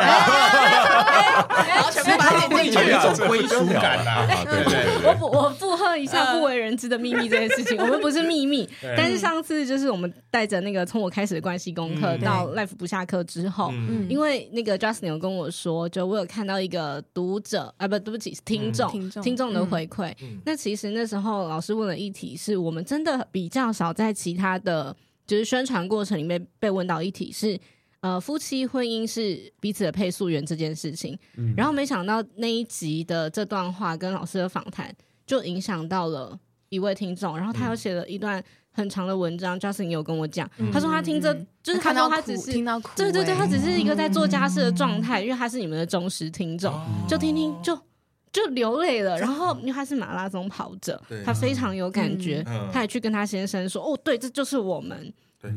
[1.91, 4.25] 全部把它剪进去，有一种归属感呐。
[4.45, 5.51] 对对，我我
[5.97, 13.73] 一下不为人知的秘密这件事情，我们不是秘密，但是上次就是我们带着那个从我开始的关系功课到 Life 不下课之后，
[14.07, 20.13] 因为那个 Justin 有跟我说，就我有看到一个读者啊，不，对不起，听众听众的回馈。
[20.45, 22.83] 那其实那时候老师问了一题，是我们。
[22.93, 27.57] 真的比较少在其他的就是宣传过程里面被问到一题是，
[28.01, 31.17] 呃，夫妻婚姻是彼此的配速员这件事情。
[31.37, 34.93] 嗯、然后没想到那一集的这段话跟老师的访谈，
[35.25, 36.37] 就影响到了
[36.69, 37.37] 一位听众。
[37.37, 47.77] 然后他又写了一段很长的文章，Justin 有跟我讲，嗯、他说他听着就是他说他只是听到哭，对对对，他只是一个在做家事的状态，嗯、因为他是你们的忠实听众，哦、就听听就。
[48.31, 55.13] 就流泪了，然后因为他是马拉松跑者，他非常有感觉，他也去跟他先生说：“哦，对，这就是我们，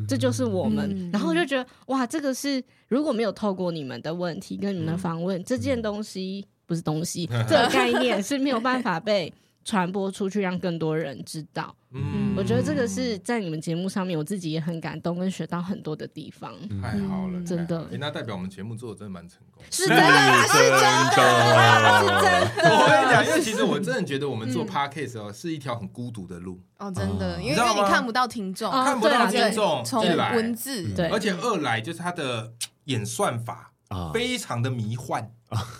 [0.07, 9.33] 这就是我们。”然后我就觉得，哇，这个是如果没有透过你们的问题跟你们的访问，这件东西不是东西， 这个概念是没有办法被
[9.67, 11.75] 传播出去，让更多人知道。
[11.91, 16.55] 嗯，我觉得这个是在你们节目上面，我自己也很感动，跟学到很多的地方。
[16.81, 17.89] 太好了，真的。
[17.99, 19.65] 那代表我们节目做的真的蛮成功。
[19.69, 20.79] 是真的，是真的，
[21.99, 22.71] 是真的。
[22.71, 26.61] 我跟你讲，因为其实我真的觉得我们做 Podcast 哦，是一条很孤独的路。
[26.79, 32.53] 哦，真的，因为你看不到听众，看不到听众，从文字，对，而且二来就是它的
[32.85, 33.73] 演算法
[34.15, 35.33] 非常的迷幻。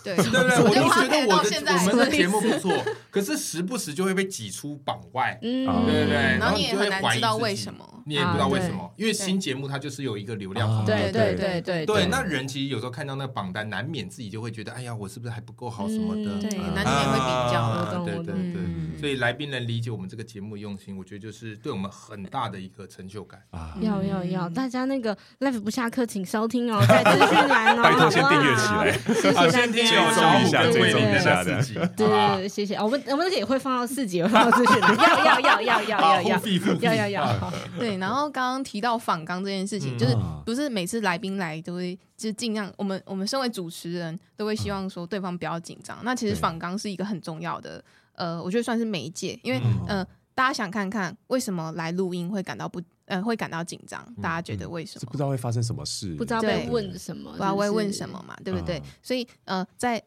[0.03, 2.73] 对 对对，我就觉得我的我们的节目不错，
[3.11, 23.75] 可是时不时就会被挤出榜外，对对对，然后你也很难知道为什么，你也不知道为什么，因为新节目它就是有一个流量，对对对对对，那人其实有时候看到那个榜单，难免自己就会觉得，哎呀，我是不是还不够好什么的，对，难免会比较，对对对，所以来宾能理解我们这个节目用心，我觉得就是对我们很大的一个成就感啊！
[23.81, 29.66] 要要要，大家那个 Life 不下课，请收听哦，在资讯栏哦， 拜托先订阅起来，谢谢。
[29.71, 31.61] 先听小虎一下，追踪一下的。
[31.63, 32.75] 对对对，谢谢。
[32.75, 34.97] 我们我们也会放到四集，放到资讯栏。
[34.97, 37.53] 要要要要要要要要要要。
[37.77, 45.97] 对，然后刚刚提到访纲这件事情，就是不是每次来宾来都会，就尽量我们我们身为主持人都会希望说对方不要紧张。
[46.03, 55.09] 那其实访纲是一个很重要的，呃，我觉得算是媒介，因为呃，大家想看看为什么来录音会感到不呃会感到紧张，大家觉得为什么？
[55.09, 58.81] 不知道会发生什么事，不知道被问什么，不知道会问什么嘛，对不对？
[59.01, 60.01] 所以呃，在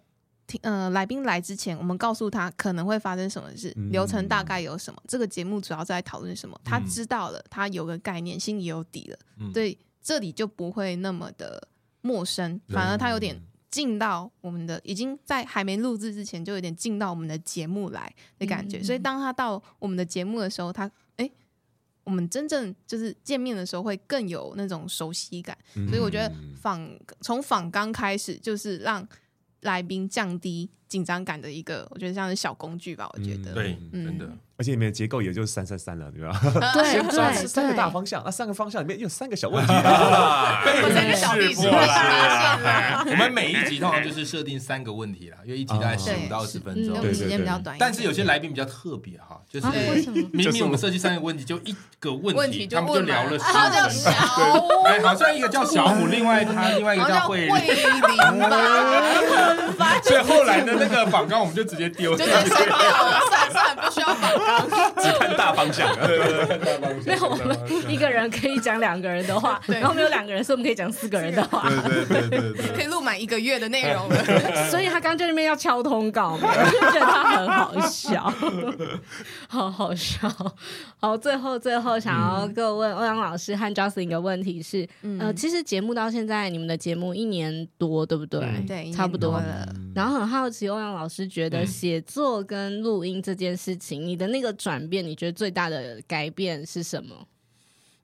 [0.47, 9.19] 听呃来宾来之前，我们告诉他可能会发生什么事，流程大概有什么，这个节目主要在讨论什么，他知道了，他有个概念，心里有底了，
[9.53, 11.69] 对，这里就不会那么的
[12.01, 13.41] 陌生，反而他有点。
[13.71, 20.91] 进到我们的，已经在还没录制之前就有点进到我们的节目来的感觉，嗯、所以当他到我们的节目的时候，他
[22.05, 26.89] 我们真正就是见面的时候会更有那种熟悉感，嗯、所以我觉得访
[27.21, 29.07] 从访刚开始就是让
[29.61, 34.29] 来宾降低紧张感的一个，我觉得像是小工具吧，我觉得、嗯、对，真的。
[34.59, 36.39] 而且里面的结构也就是三三三了，对吧？
[36.75, 39.73] 对对，三个大方向，那三个方向里面有三个小问题。
[43.07, 47.75] 我们每一集通常就是设定三个问题啦， 因为一集大概十五到二十分钟，对时间比较短。
[47.79, 49.67] 但是有些来宾比较特别哈，就是
[50.31, 54.85] 明明我们设计三个问题，就一个问题，他们就聊了十分钟。
[54.85, 57.51] 哎，好像一个叫小虎， 另外他另外一个叫慧玲，
[60.03, 62.33] 所以后来的那个访纲我们就直接丢掉了。
[63.81, 65.95] 不需要反方，只看大方向。
[65.97, 67.07] 对对对，看大方向。
[67.07, 67.57] 没有，我们
[67.89, 71.69] 一个人可以讲两个人的话，然后没有两个人，所以我们可以讲四个人的话。
[71.87, 74.09] 对对对对，可以录满一个月的内容。
[74.71, 78.33] 所以他刚在那边要敲通告嘛，我就觉得他很好笑，
[79.49, 80.31] 好好笑。
[80.99, 84.87] 好，最后最后想要各位问欧阳老师和 Jocelyn 一个问题是：
[85.19, 88.41] 呃，其实节目到现在，你们的节目一年多，对不对？
[88.69, 89.67] 对，差不多了。
[89.95, 97.27] 然后很好奇，欧阳老师觉得写作跟录音这件事情，你的那个转变，你觉得最大的改变是什么？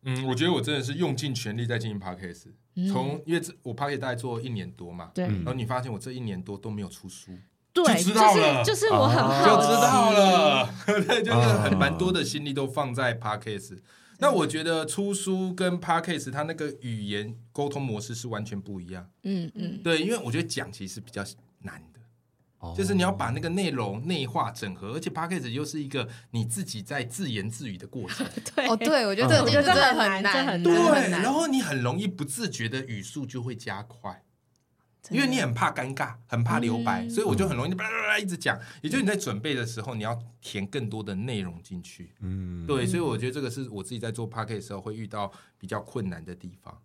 [0.03, 2.45] 嗯，我觉得我真的是用尽全力在进行 Podcast，
[2.93, 6.89] 从因为我 Podcast 大概做一年多嘛，对，然后你发现我这一年多都没有？
[6.89, 7.33] 出书，
[7.73, 13.79] 对，就知道了，就是我很好就知道了，对，就是很蛮多的心力都放在 Podcast。
[14.19, 21.25] 那我觉得出书跟 Podcast 它那个语言沟通模式是完全不一样，嗯嗯，对，因为我觉得讲其实比较
[21.63, 21.83] 难。
[22.77, 28.27] 就是你要把那个内容内化整合，而且 p a c k a g e 又是一个你自己在自言自语的过程。
[28.57, 30.73] 对，哦，对，我觉得这真的很难，对，
[31.11, 34.25] 然后你很容易不自觉的语速就会加快，
[35.11, 38.59] 因为你很怕尴尬，很怕留白，所以我就很容易叭叭叭一直讲。
[38.83, 42.15] 也就是你在准备的时候，你要填更多的内容进去。
[42.21, 46.77] 嗯，对，所以我觉得这个是我自己在做 p a c k a g e 的时候会遇到比较困难的地方。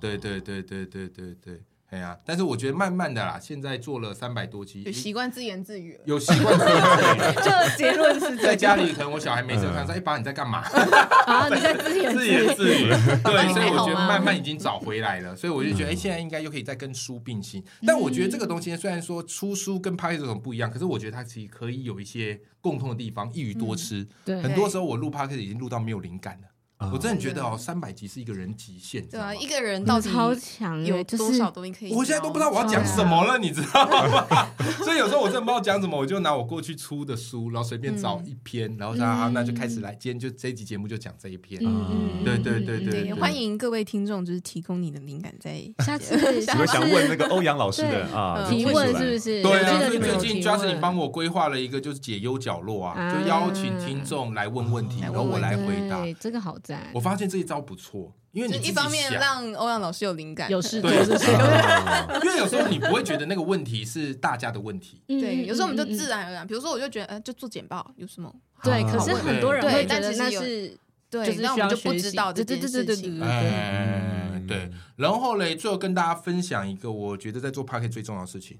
[0.00, 1.60] 对对对对对对对。
[1.90, 7.34] 哎呀，但是我觉得慢慢的啦，现在做了三百多期，有习惯自言自语了，有习惯自言自语。
[7.42, 10.60] 这结论是在家里，可能我小孩没事看说：“哎，爸，你在干嘛？”
[11.24, 12.88] 啊，你在自言自言自语。
[13.24, 17.64] 对，所以我觉得慢慢已经找回来了，所以我就觉得，哎，现在应该又可以再跟书并行。
[17.86, 24.06] 但我觉得这个东西虽然说出书跟拍这种不一样，可是我觉得它其实可以有一些共通的地方，一鱼多吃。
[24.26, 26.48] 对，很多时候我录 Podcast 已经录到没有灵感了。
[26.92, 31.92] 我真的觉得哦，三百集是一个人极限，对啊，一个人到底超强，有多少东西可以？
[31.92, 34.26] 我现在都不知道我要讲什么了，你知道吗？
[34.84, 41.60] 所以有时候我真的不知道讲什么，我就拿我过去出的书，然后随便找一篇，然后说啊，那就开始来，今天就这一集节目就讲这一篇。
[41.64, 46.14] 嗯，对对对对，欢迎各位听众，就是提供你的灵感，在 下次。
[46.60, 49.42] 我想问那个欧阳老师的啊提问是不是？
[49.42, 55.98] 对啊，所以最近主要是你帮我规划了一个就是解忧角落啊，就邀请听众来问问题，然后我来回答。
[56.20, 57.48] 这个好赞，我发现这一。
[57.48, 60.92] 招不错，因为你一方面让欧阳老师有灵感，有事对，
[62.22, 68.30] 因为有时候你不会觉得那个问题是大家的问题，对，有时候我们就自然而然，比如说我就觉得，哎，就做简报有什么？
[68.62, 70.76] 对，可是很多人会觉得那是
[71.08, 73.18] 对，那我们就不知道这件事情。
[73.18, 74.70] 对，对对。
[74.96, 78.58] 然后嘞，最后跟大家分享一个，我觉得在做 Podcast 最重要的事情，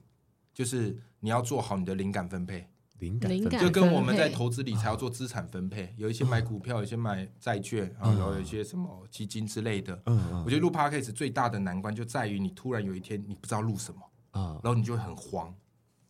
[0.54, 2.68] 就是你要做好你的灵感分配。
[2.98, 3.30] 灵感
[3.60, 10.00] 就跟我们在投资理财要做资产分配，有一些买股票，有一些买债券，然后有一些什么基金之类的。
[10.06, 15.54] 嗯，我觉得录 Podcast 最大的难关就在于你突然有一天你不知道录什么，然后你就会很慌。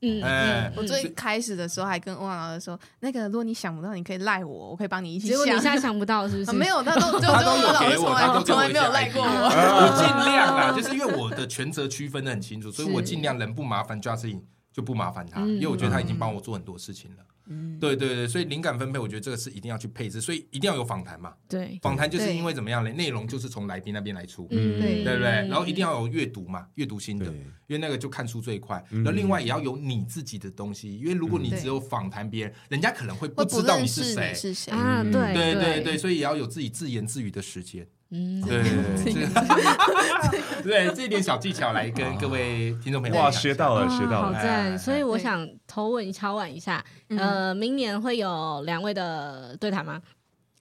[0.00, 5.36] 嗯，哎，我最开始的时候还跟欧阳老师说，那个如果你想不到，你可以赖我，我可以帮你一起想。
[5.36, 6.56] 结果你现在想不到是不是？
[6.56, 9.28] 没有，他都 他都有给我，他从来没有赖过我。
[9.50, 14.42] 我尽量啊，就是因为我的权责区分的很清楚，所以我尽量人不麻烦 Justin
[14.78, 17.24] 就不麻烦他，因为我觉得他已经帮我做很多事情了。
[17.48, 21.34] 嗯，对对对，所以灵感分配，我觉得这个是一定要去配置，所以一定要有访谈嘛。
[21.48, 22.92] 对，访谈就是因为怎么样呢？
[22.92, 25.28] 内容就是从来宾那边来出，嗯，对不对？
[25.48, 28.80] 然后一定要有阅读嘛，阅读心得，因为那个就看书最快。
[28.90, 35.02] 然后另外也要有你自己的东西，因为如果你只有访谈别人，人家可能会不知道你是谁，是谁啊？
[35.02, 37.84] 对对对对，所以也要有自己自言自语的时间。
[38.10, 38.62] 嗯，对
[40.64, 44.78] 对，这点小技巧来跟各位听众朋友哇，学到了，学到了，好赞！
[44.78, 50.00] 所以我想偷问敲碗一下，呃，明年会有两位的对谈吗？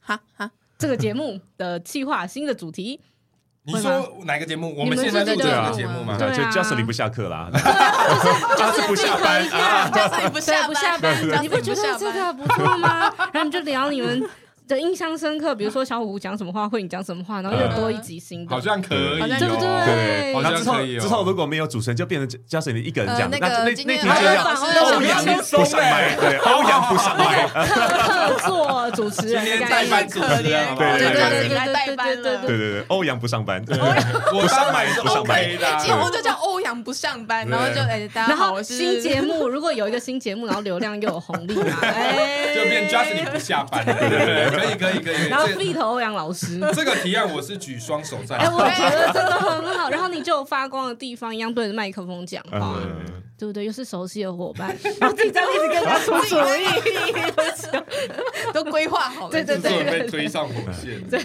[0.02, 3.00] 哈哈，这个节目的计划新的主题。
[3.64, 4.74] 你说哪个节目？
[4.78, 6.18] 我们现在录这个节目吗？
[6.18, 13.10] 对，就 Justly 不下课啦， Justly 不下班啊，Justly 不下不下班，你不觉得这个不错吗？
[13.34, 14.30] 然后你就聊你们。
[14.68, 19.68] 的印象深刻，比如说小虎讲什么话，会你讲什么话，然后又多一集新的，好像可以，对不对？
[19.86, 21.00] 对，好像可以。
[21.00, 23.30] 之后如果没有主持人，就变成 Justly 一个人讲。
[23.32, 24.44] 那那那天就要
[24.84, 33.64] 欧阳不上麦，对，欧阳不上麦，客座主持人，代班主持人，对对对，对对对，欧阳不上班，
[34.34, 44.57] 我上麦是 OK 的，节目就叫欧阳不上班，然后就哎，大家好，新节目如果有一个新节目，然后流量又有红利嘛，哎，就变 Justly 不下班，对对对。
[44.58, 48.48] 可以可以可以，然后立头欧阳老师， 这个提案我是举双手赞成。
[48.48, 49.90] 哎，我觉得真的很好。
[49.90, 52.76] 然后你就有发光的地方，一样对着麦克风讲话，
[53.38, 53.66] 对不对？
[53.66, 56.66] 又是熟悉的伙伴，然后自己在一直跟他出主意，
[58.54, 61.02] 都规划好了，对对对，被推上火线。
[61.10, 61.20] 对，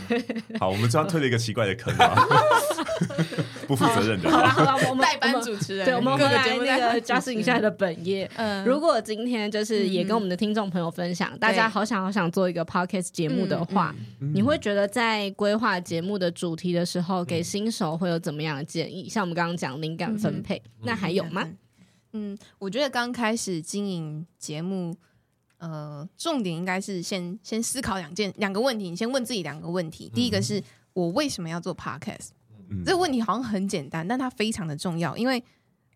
[0.60, 2.26] 好，我们这样推了一个奇怪的坑啊，
[3.66, 4.30] 不负责任的。
[4.30, 8.30] 好了好了，我们代班主持人，对，我们回来那个 Justly 现在的本业。
[8.36, 19.08] 嗯，如果今天就是也跟我们的听众朋友分享，大家好想好想做一个 podcast 节目的话，你会觉得在规划节目的主题的时候，给新手会有怎么样的建议？
[19.08, 21.48] 像我们刚刚讲灵感分配，那还有吗？
[22.12, 24.94] 嗯，我觉得刚开始经营节目，
[25.56, 28.90] 呃，重点应该是先先思考两件两个问题。
[28.90, 32.28] 你先问自己两个问题，第一个是我为什么要做 podcast？
[32.84, 35.42] 这个问题好像很简单，但它非常的重要，因为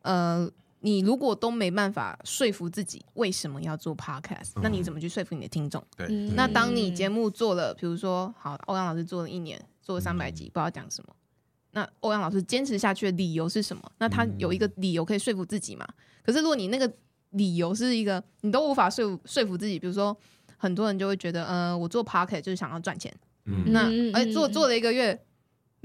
[0.02, 0.50] 呃。
[0.80, 5.82] 你如果都没办法说服自己为什么要做 podcast，那你怎么去说服你的听众？
[5.96, 6.06] 对，
[6.36, 11.16] 那当你节目做了，比如说好，欧阳老师做了一年，做了三百集，不知道讲什么，
[11.72, 13.82] 那欧阳老师坚持下去的理由是什么？
[13.98, 15.84] 那他有一个理由可以说服自己嘛？
[16.22, 16.92] 可是如果你那个
[17.30, 20.16] 理由是一个你都无法说服说服自己，比如说
[20.56, 23.12] 很多人就会觉得，呃，我做 podcast 就是想要赚钱，
[23.46, 25.25] 嗯那而做做了一个月。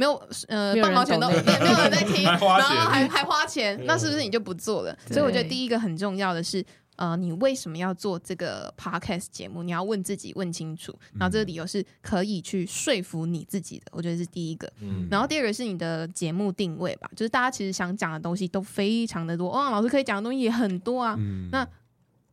[0.02, 2.58] 没有，呃，半毛钱都没有人在 听，然后
[2.89, 4.97] 还还花钱，那是不是你就不做了？
[5.12, 9.62] 所以我觉得第一个很重要的是，呃，你为什么要做这个 podcast 节目？
[9.62, 13.86] 你要问自己问清楚，然后这个理由是可以去说服你自己的。
[13.91, 14.68] 我觉得是第一个。
[14.80, 21.16] 嗯然后第二个是你的节目定位吧，就是大家其实想讲的东西都非常的多，欧阳老师可以讲的东西也很多啊。
[21.52, 21.68] 那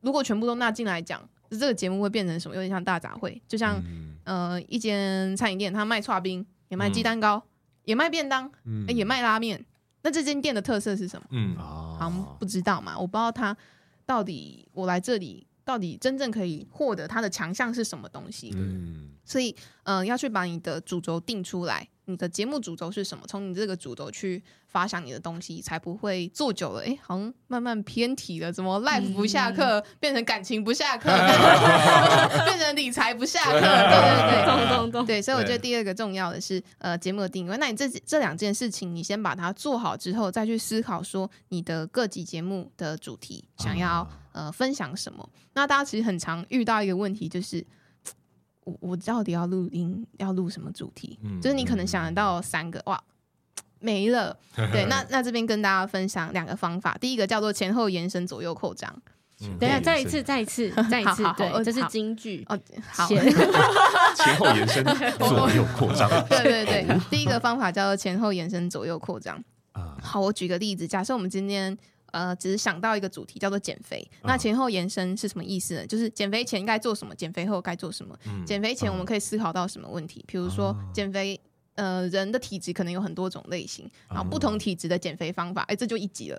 [0.00, 2.54] 如果全部都纳进来讲，这个节目会变成什么？
[2.54, 3.78] 有点像大杂烩，就像
[4.24, 7.42] 呃一间餐饮店，他卖串冰，也卖鸡蛋糕。
[7.88, 9.64] 也卖便当，嗯、也卖拉面。
[10.02, 11.26] 那这间店的特色是什么？
[11.30, 12.98] 嗯，好像不知道嘛。
[12.98, 13.56] 我不知道他
[14.04, 18.52] 到底我来这里到底真正可以获得他的强项是什么东西。
[18.54, 21.88] 嗯，所以嗯、呃，要去把你的主轴定出来。
[22.08, 23.24] 你的节目主轴是什么？
[23.28, 28.50] 从你这个主轴去发想你的东西，才不会做久了，哎、欸，好像慢慢偏题了。
[28.50, 31.10] 怎么 life 不下课，嗯、变成感情不下课，
[32.46, 33.60] 变成理财不下课？
[33.60, 35.06] 对对对，懂懂懂。
[35.06, 37.54] 对，所以我觉得第二个重要的是，呃，节目的定位。
[37.58, 45.28] 那你这这两件事情，你先把它做好之后，再去思考说你的各级节目的主题想要呃分享什么。
[45.52, 47.66] 那大家其实很常遇到一个问题，就是。
[48.80, 51.18] 我到底要录音，要录什么主题？
[51.22, 53.02] 嗯、就是你可能想得到三个，哇，
[53.80, 54.36] 没了。
[54.72, 56.96] 对，那那这边跟大家分享两个方法。
[57.00, 58.94] 第一个叫做前后延伸，左右扩张。
[59.60, 62.58] 等下，再一次，再一次， 再一次，对，这是京剧哦。
[62.90, 64.84] 好， 前后延伸，
[65.18, 66.08] 左右扩张。
[66.28, 69.42] 对对对，第一个方法叫做前后延伸，左右扩张。
[70.02, 71.76] 好，我举个例子，假设我们今天。
[72.12, 75.86] 呃，只是想到一个主题叫做减肥，那前后延伸是什么意思呢？
[75.86, 78.18] 就是减肥前该做什么，减肥后该做什么。
[78.46, 80.24] 减肥前我们可以思考到什么问题？
[80.26, 81.40] 比如说减肥，
[81.74, 86.38] 呃，人的体质可能有很多种类型，然后不同体质的减肥方法，哎，这就一集了。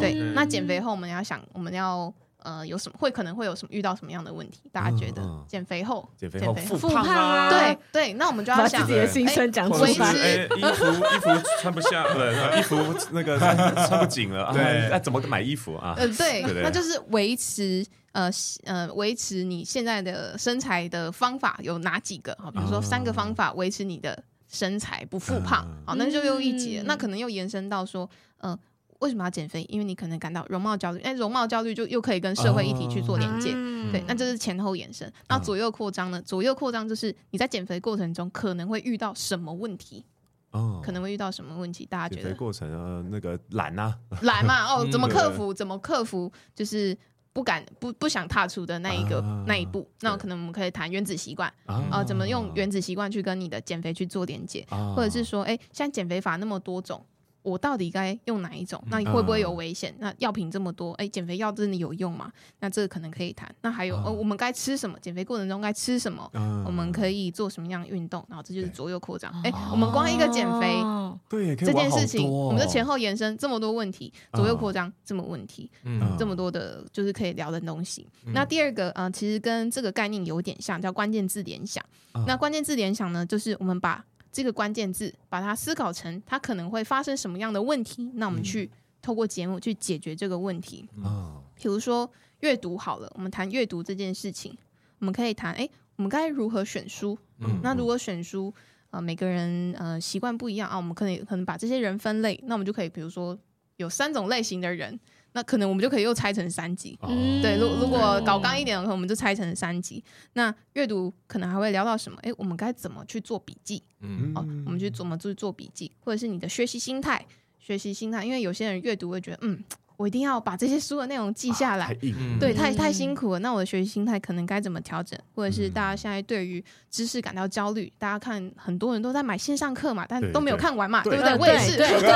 [0.00, 2.12] 对，那减肥后我们要想，我们要。
[2.44, 4.68] 呃，有什么会可能会有什么遇到什么样的问题？
[4.70, 7.48] 大家觉得减肥后，减肥后复胖啊？
[7.48, 9.90] 对对，那我们就要想自己的心声讲出来。
[9.90, 11.30] 衣服衣服
[11.62, 12.76] 穿不下了，衣服
[13.12, 15.94] 那个穿不紧了，对，那怎么买衣服啊？
[15.96, 17.82] 呃，对，那就是维持
[18.12, 18.30] 呃
[18.64, 22.34] 呃维持你现在的身材的方法有哪几个？
[22.34, 24.22] 哈，比如说三个方法维持你的
[24.52, 28.06] 身材不复胖，好，那就又一节，那可能又延伸到说，
[28.42, 28.58] 嗯。
[29.04, 29.66] 为什么要减肥？
[29.68, 35.12] 因为你可能感到容貌焦虑，哎，容貌焦虑就又可以跟社会议题去做连接，哦、对，那这是前后延伸。
[35.28, 36.22] 那左右扩张呢？
[36.22, 40.06] 左右扩张就是你在减肥过程中可能会遇到什么问题？
[40.52, 41.84] 哦，可能会遇到什么问题？
[41.84, 42.22] 大家觉得？
[42.22, 45.52] 减肥过程啊，那个懒啊，懒嘛，哦，怎么克服？
[45.52, 46.32] 怎么克服？
[46.54, 46.96] 就是
[47.34, 49.86] 不敢不不想踏出的那一个、啊、那一步。
[50.00, 54.64] 那可能我们可以谈原子习惯啊、呃，怎么用原子习惯去跟你的减肥去做连接？
[54.70, 57.04] 啊、或者是说，哎，现在减肥法那么多种。
[57.44, 58.82] 我到底该用哪一种？
[58.88, 59.94] 那你会不会有危险？
[59.98, 62.32] 那药品这么多，哎，减肥药真的有用吗？
[62.58, 63.54] 那这个可能可以谈。
[63.60, 64.98] 那还有，呃，我们该吃什么？
[64.98, 66.28] 减肥过程中该吃什么？
[66.66, 68.24] 我们可以做什么样的运动？
[68.28, 69.30] 然后这就是左右扩张。
[69.44, 70.82] 哎，我们光一个减肥，
[71.28, 78.08] 对这件事情，我们的前后延伸这么多问题，左右扩张这么问题，嗯，这么多的，就是可以聊的东西。
[78.32, 81.84] 那第二个，呃，其实跟这个概念有点像，叫关键字联想。
[82.26, 84.04] 那关键字联想呢，就是我们把
[84.34, 88.68] 这个关键字，把它思考成它可能会发生什么样的问题，那我们去
[89.00, 90.84] 透过节目去解决这个问题。
[91.04, 92.10] 啊，比如说
[92.40, 94.58] 阅读好了，我们谈阅读这件事情，
[94.98, 97.16] 我们可以谈，哎，我们该如何选书？
[97.38, 98.52] 嗯，那如果选书，
[98.90, 103.38] 呃，每个人呃习惯不一样啊，我们可能可能把这些人分类，那我们就可以，比如说
[103.76, 104.98] 有三种类型的人。
[105.36, 107.56] 那可能我们就可以又拆成三集，嗯、对。
[107.56, 110.02] 如如果搞刚一点的话，我们就拆成三集。
[110.34, 112.16] 那阅读可能还会聊到什么？
[112.22, 113.82] 哎，我们该怎么去做笔记？
[114.00, 117.26] 嗯，哦，我们去怎么去做笔记，或者是你的学习心态？
[117.58, 119.62] 学习心态，因为有些人阅读会觉得，嗯。
[119.96, 121.96] 我一定要把这些书的内容记下来，
[122.40, 123.38] 对，太太辛苦了。
[123.38, 125.18] 那我的学习心态可能该怎么调整？
[125.34, 127.92] 或者是大家现在对于知识感到焦虑？
[127.98, 131.34] 大家看很多人都在买线上课嘛，但都没有看完嘛，对不对？
[131.38, 132.10] 我也是，对对对，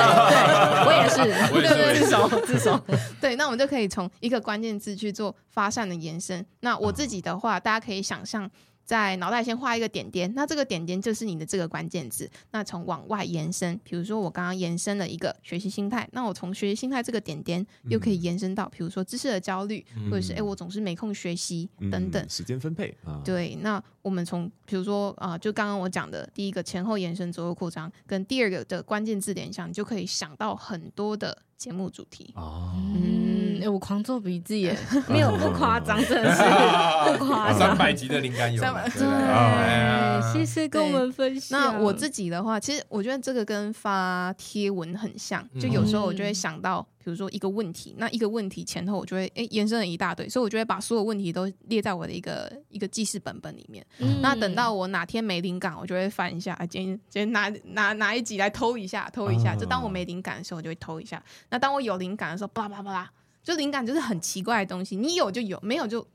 [0.86, 1.16] 我也是，
[1.52, 2.80] 对对，自首自首。
[3.20, 6.44] 对，那我们就可以从一个关键字去做发散的延伸。
[6.60, 8.50] 那我自己的话，大家可以想象。
[8.88, 12.26] 在脑袋先画一个点点，那这个点点就是你的这个关键字。
[12.52, 22.26] 那从往外延伸，比如说我刚刚延伸了一个学习心态，那我从学习心态这个点点又可以延伸到，比如说知识的焦虑，嗯、或者是哎我总是没空学习等等。
[22.30, 23.56] 时间分配啊，对。
[23.56, 23.78] 那
[24.08, 32.32] 我们从比如说啊、呃，就刚刚我讲的第一个前后延伸、左右扩张，跟第二个的关键字联想，你就可以想到很多的节目主题。
[32.34, 33.38] 哦，嗯。
[33.60, 34.78] 哎，我狂做笔记耶，
[35.10, 36.40] 没有不夸张，真的是
[37.18, 37.58] 不夸张。
[37.58, 41.60] 三百集的灵感有，对，谢谢跟我们分享。
[41.60, 53.82] 那我自己的话，其实我觉得这个跟发贴文很像，就有时候我就会想到，比如说一个问题，那一个问题前后我就会哎延伸了一大堆，所以我就会把所有问题都列在我的一个一个记事本本里面。
[54.20, 59.56] 那等到我哪天没灵感，我就会翻一下，今天今天拿拿拿一集来偷一下，偷一下。
[59.56, 61.22] 就当我没灵感的时候，我就会偷一下。
[61.48, 63.10] 那当我有灵感的时候，巴拉巴拉巴拉。
[63.42, 66.06] 就灵感就是很奇怪的东西，你有就有，没有就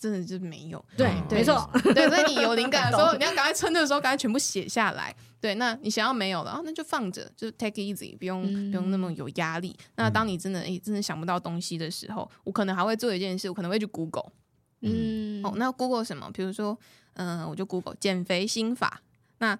[0.00, 0.82] 真的就没有。
[0.96, 5.14] 对，没错，对，所以你有灵感的时候， 你要赶快趁的时候，赶快全部写下来。
[5.40, 9.76] 对，那你想要没有了，那就放着，就 take it easy，不用不用那么有压力。
[9.96, 14.32] 那当你真的诶真的想不到东西的时候，我可能还会做一件事，我可能会去 Google。
[14.80, 16.30] 嗯，哦，那 Google 什么？
[16.32, 16.78] 比如说，
[17.14, 19.02] 嗯，我就 Google 减肥心法。
[19.38, 19.58] 那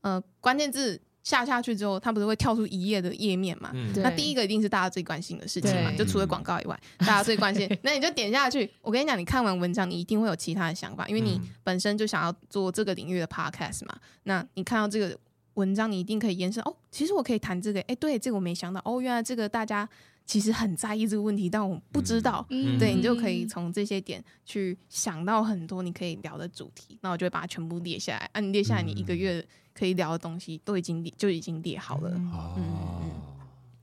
[0.00, 1.00] 呃，关键字。
[1.22, 3.70] 下下去之后，它不是会跳出一页的页面嘛？
[3.74, 5.92] 嗯、那第一个一定是大家最关心的事情嘛？
[5.92, 7.68] 就除了广告以外，嗯、大家最关心。
[7.82, 8.68] 那你就点下去。
[8.80, 13.94] 我跟你讲，你看完文章，你一定会有其他的想法，因为你本身就想要做这个领域的 podcast 嘛。
[14.22, 15.16] 那你看到这个
[15.54, 16.74] 文章，你一定可以延伸哦。
[16.90, 19.00] 其实我可以谈这个，哎，对，这个我没想到哦。
[19.00, 19.86] 原来这个大家
[20.24, 22.46] 其实很在意这个问题，但我不知道。
[22.48, 26.98] 嗯、对，你就可以从这些点去想到很多你可以聊的主题。
[27.02, 28.30] 那我就会把它全部列下来。
[28.32, 29.46] 啊，你列下来，你一个月。
[29.74, 32.10] 可以聊的东西都已经列，就已经列好了。
[32.32, 33.10] 哦、嗯，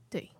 [0.08, 0.30] 对，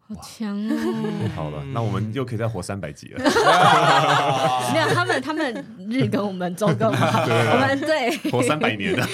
[0.00, 1.30] 好强哦！
[1.36, 3.18] 好了，那我们又可以再活三百集了。
[4.72, 9.06] 没有，他们他们日更我们周更， 我们对活三百年了。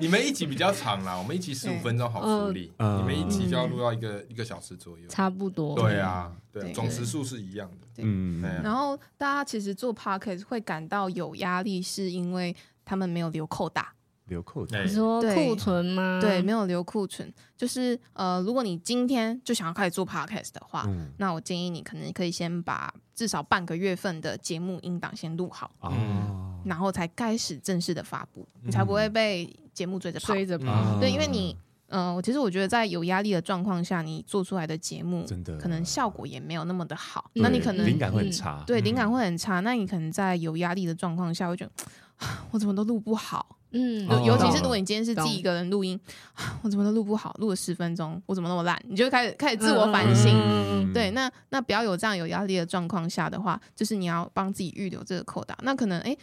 [0.00, 5.76] 你们一集比较长啦，我们一集十五分钟好处理，嗯、你们一集就要录到一个、嗯、一个小时左右，差不多。
[5.76, 7.86] 对啊，对，总时数是一样的。
[7.98, 13.92] 嗯，然后大家其实做 podcast 会感到有压力，是因为他们没有留扣打。
[14.32, 14.84] 留库存？
[14.84, 16.18] 你说库存吗？
[16.20, 30.32] 对，没有留库存，就是呃，如果你今天就想要开始做 podcast 的话，嗯、那我建议你可能可以先把至少半个月份的节目音档先录好，哦、然后才开始正式的发布，嗯、你才不会被节目追着跑。
[30.32, 31.56] 追着跑，对，因为你
[31.88, 35.58] 呃，其实我觉得在有压力的状况下，你做出来的节目真的。
[35.58, 41.72] 可能效果也没有那么的好，那你可能灵感会很差，嗯、对，灵感会很差，那你可能在有压力的状况下，会觉得
[42.50, 43.58] 我怎么都录不好。
[43.72, 45.98] 嗯，尤其是如果你今天是自己一个人录音，
[46.62, 48.80] 我怎么都录不好，录了十分钟，我怎么那么烂？
[48.86, 50.32] 你就开始开始自我反省。
[50.34, 55.56] 嗯、对，那那不要有这样有压力的状况下的话，就是你要帮自己预留这个扣打。
[55.62, 56.16] 那可能哎，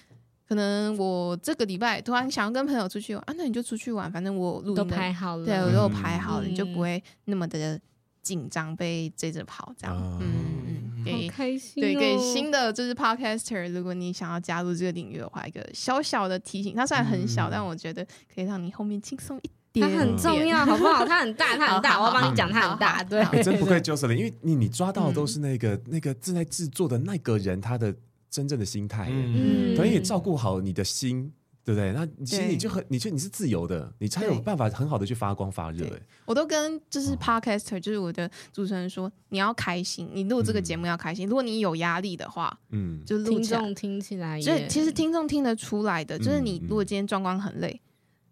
[0.48, 7.80] 可能我这个礼拜突然想要跟朋友出去玩啊，那你就出去玩，反正我录音都排好了，对，我都排好了，嗯、你就不会那么的
[8.22, 9.98] 紧张被追着跑这样。
[10.22, 10.32] 嗯。
[10.68, 10.79] 嗯
[11.18, 19.90] 给开心、哦、对，给新的就是 podcaster，如果你想要加入这个领域的话，一个小小的提醒，它虽然很小，嗯、但我觉得可以让你后面轻松一点。
[19.90, 21.06] 它很重要，好不好？
[21.06, 23.04] 它很大，它很大，我要帮你讲，它很大。
[23.04, 27.94] 对，真不愧 Jocelyn，因为你你抓到的都是那个、嗯、那个正在制作的那个人他的
[28.30, 31.32] 真正的心态，嗯，等于也照顾好你的心。
[31.70, 31.92] 对不对？
[31.92, 35.86] 那其实你就很，你就你是自由的，你才有办法很好的去发光发热。
[35.86, 41.28] 哎，我都跟就是 podcaster，就是我的主持人说，你要开心，你录这个节目要开心。
[41.28, 47.80] 如果你有压力的话，嗯，就听众听起来，所以其实听众听得出来的，就是你如果今天状况很累。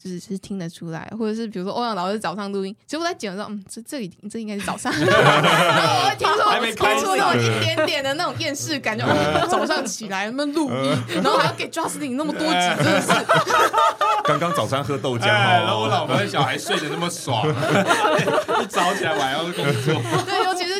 [0.02, 5.12] 就是是听得出来，或者是比如说欧阳老师早上录音，其实我在剪的时候，嗯，这这里这应该是早上， 然后
[6.00, 9.06] 我会听说听出那种一点点的那种厌世感，就
[9.48, 13.08] 早上起来那么录音，然后还要给 Justin 那么多集，真的是。
[14.24, 17.48] 刚刚早餐喝豆浆，然后我老婆的小孩睡得那么爽，
[18.62, 19.95] 一早起来我还要工作。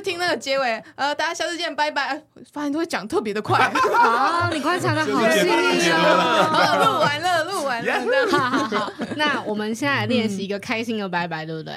[0.08, 2.22] 听那个结尾，呃，大家下次见，拜拜。
[2.54, 6.86] 发现都会讲特别的快啊，你观察的好细腻啊。
[6.86, 8.92] 录完了，录完了，好好好。
[9.18, 11.74] 那我们现在来练习一个开心的拜拜，对不对？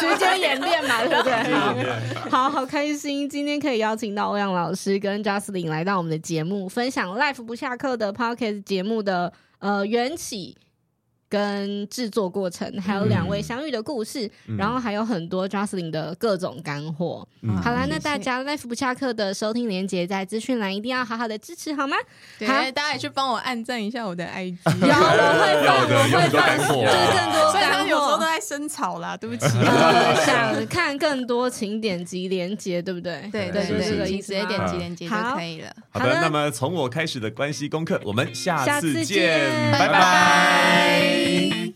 [0.00, 2.28] 直接演练嘛，对不对？
[2.28, 10.56] 好好开心，今天可以邀请到欧阳老师跟 Justin 来到我们的节目，分享 Life 不下课的 Podcast 节目的呃缘起。
[11.32, 17.26] 跟制作过程，还有两位相遇的故事，嗯、然后还有很多 Jocelyn 的各种干货。
[17.40, 21.96] 嗯、好啦，那大家 Life 不下课的收听连结在资讯栏，一定要好好的支持好吗？
[22.38, 27.88] 对，好大家也去帮我按赞一下我的 IG， 有我会放，我会放，就是更多干货。
[27.88, 29.48] 有时候都在生草啦，对不起。
[30.26, 33.28] 想看更多，请点击连结，对不对？
[33.32, 35.74] 对对对，这个意思，直接点击连结就可以了。
[35.90, 41.21] 好的，那么从我开始的关系功课，我们下次见，拜拜。
[41.22, 41.72] Bye.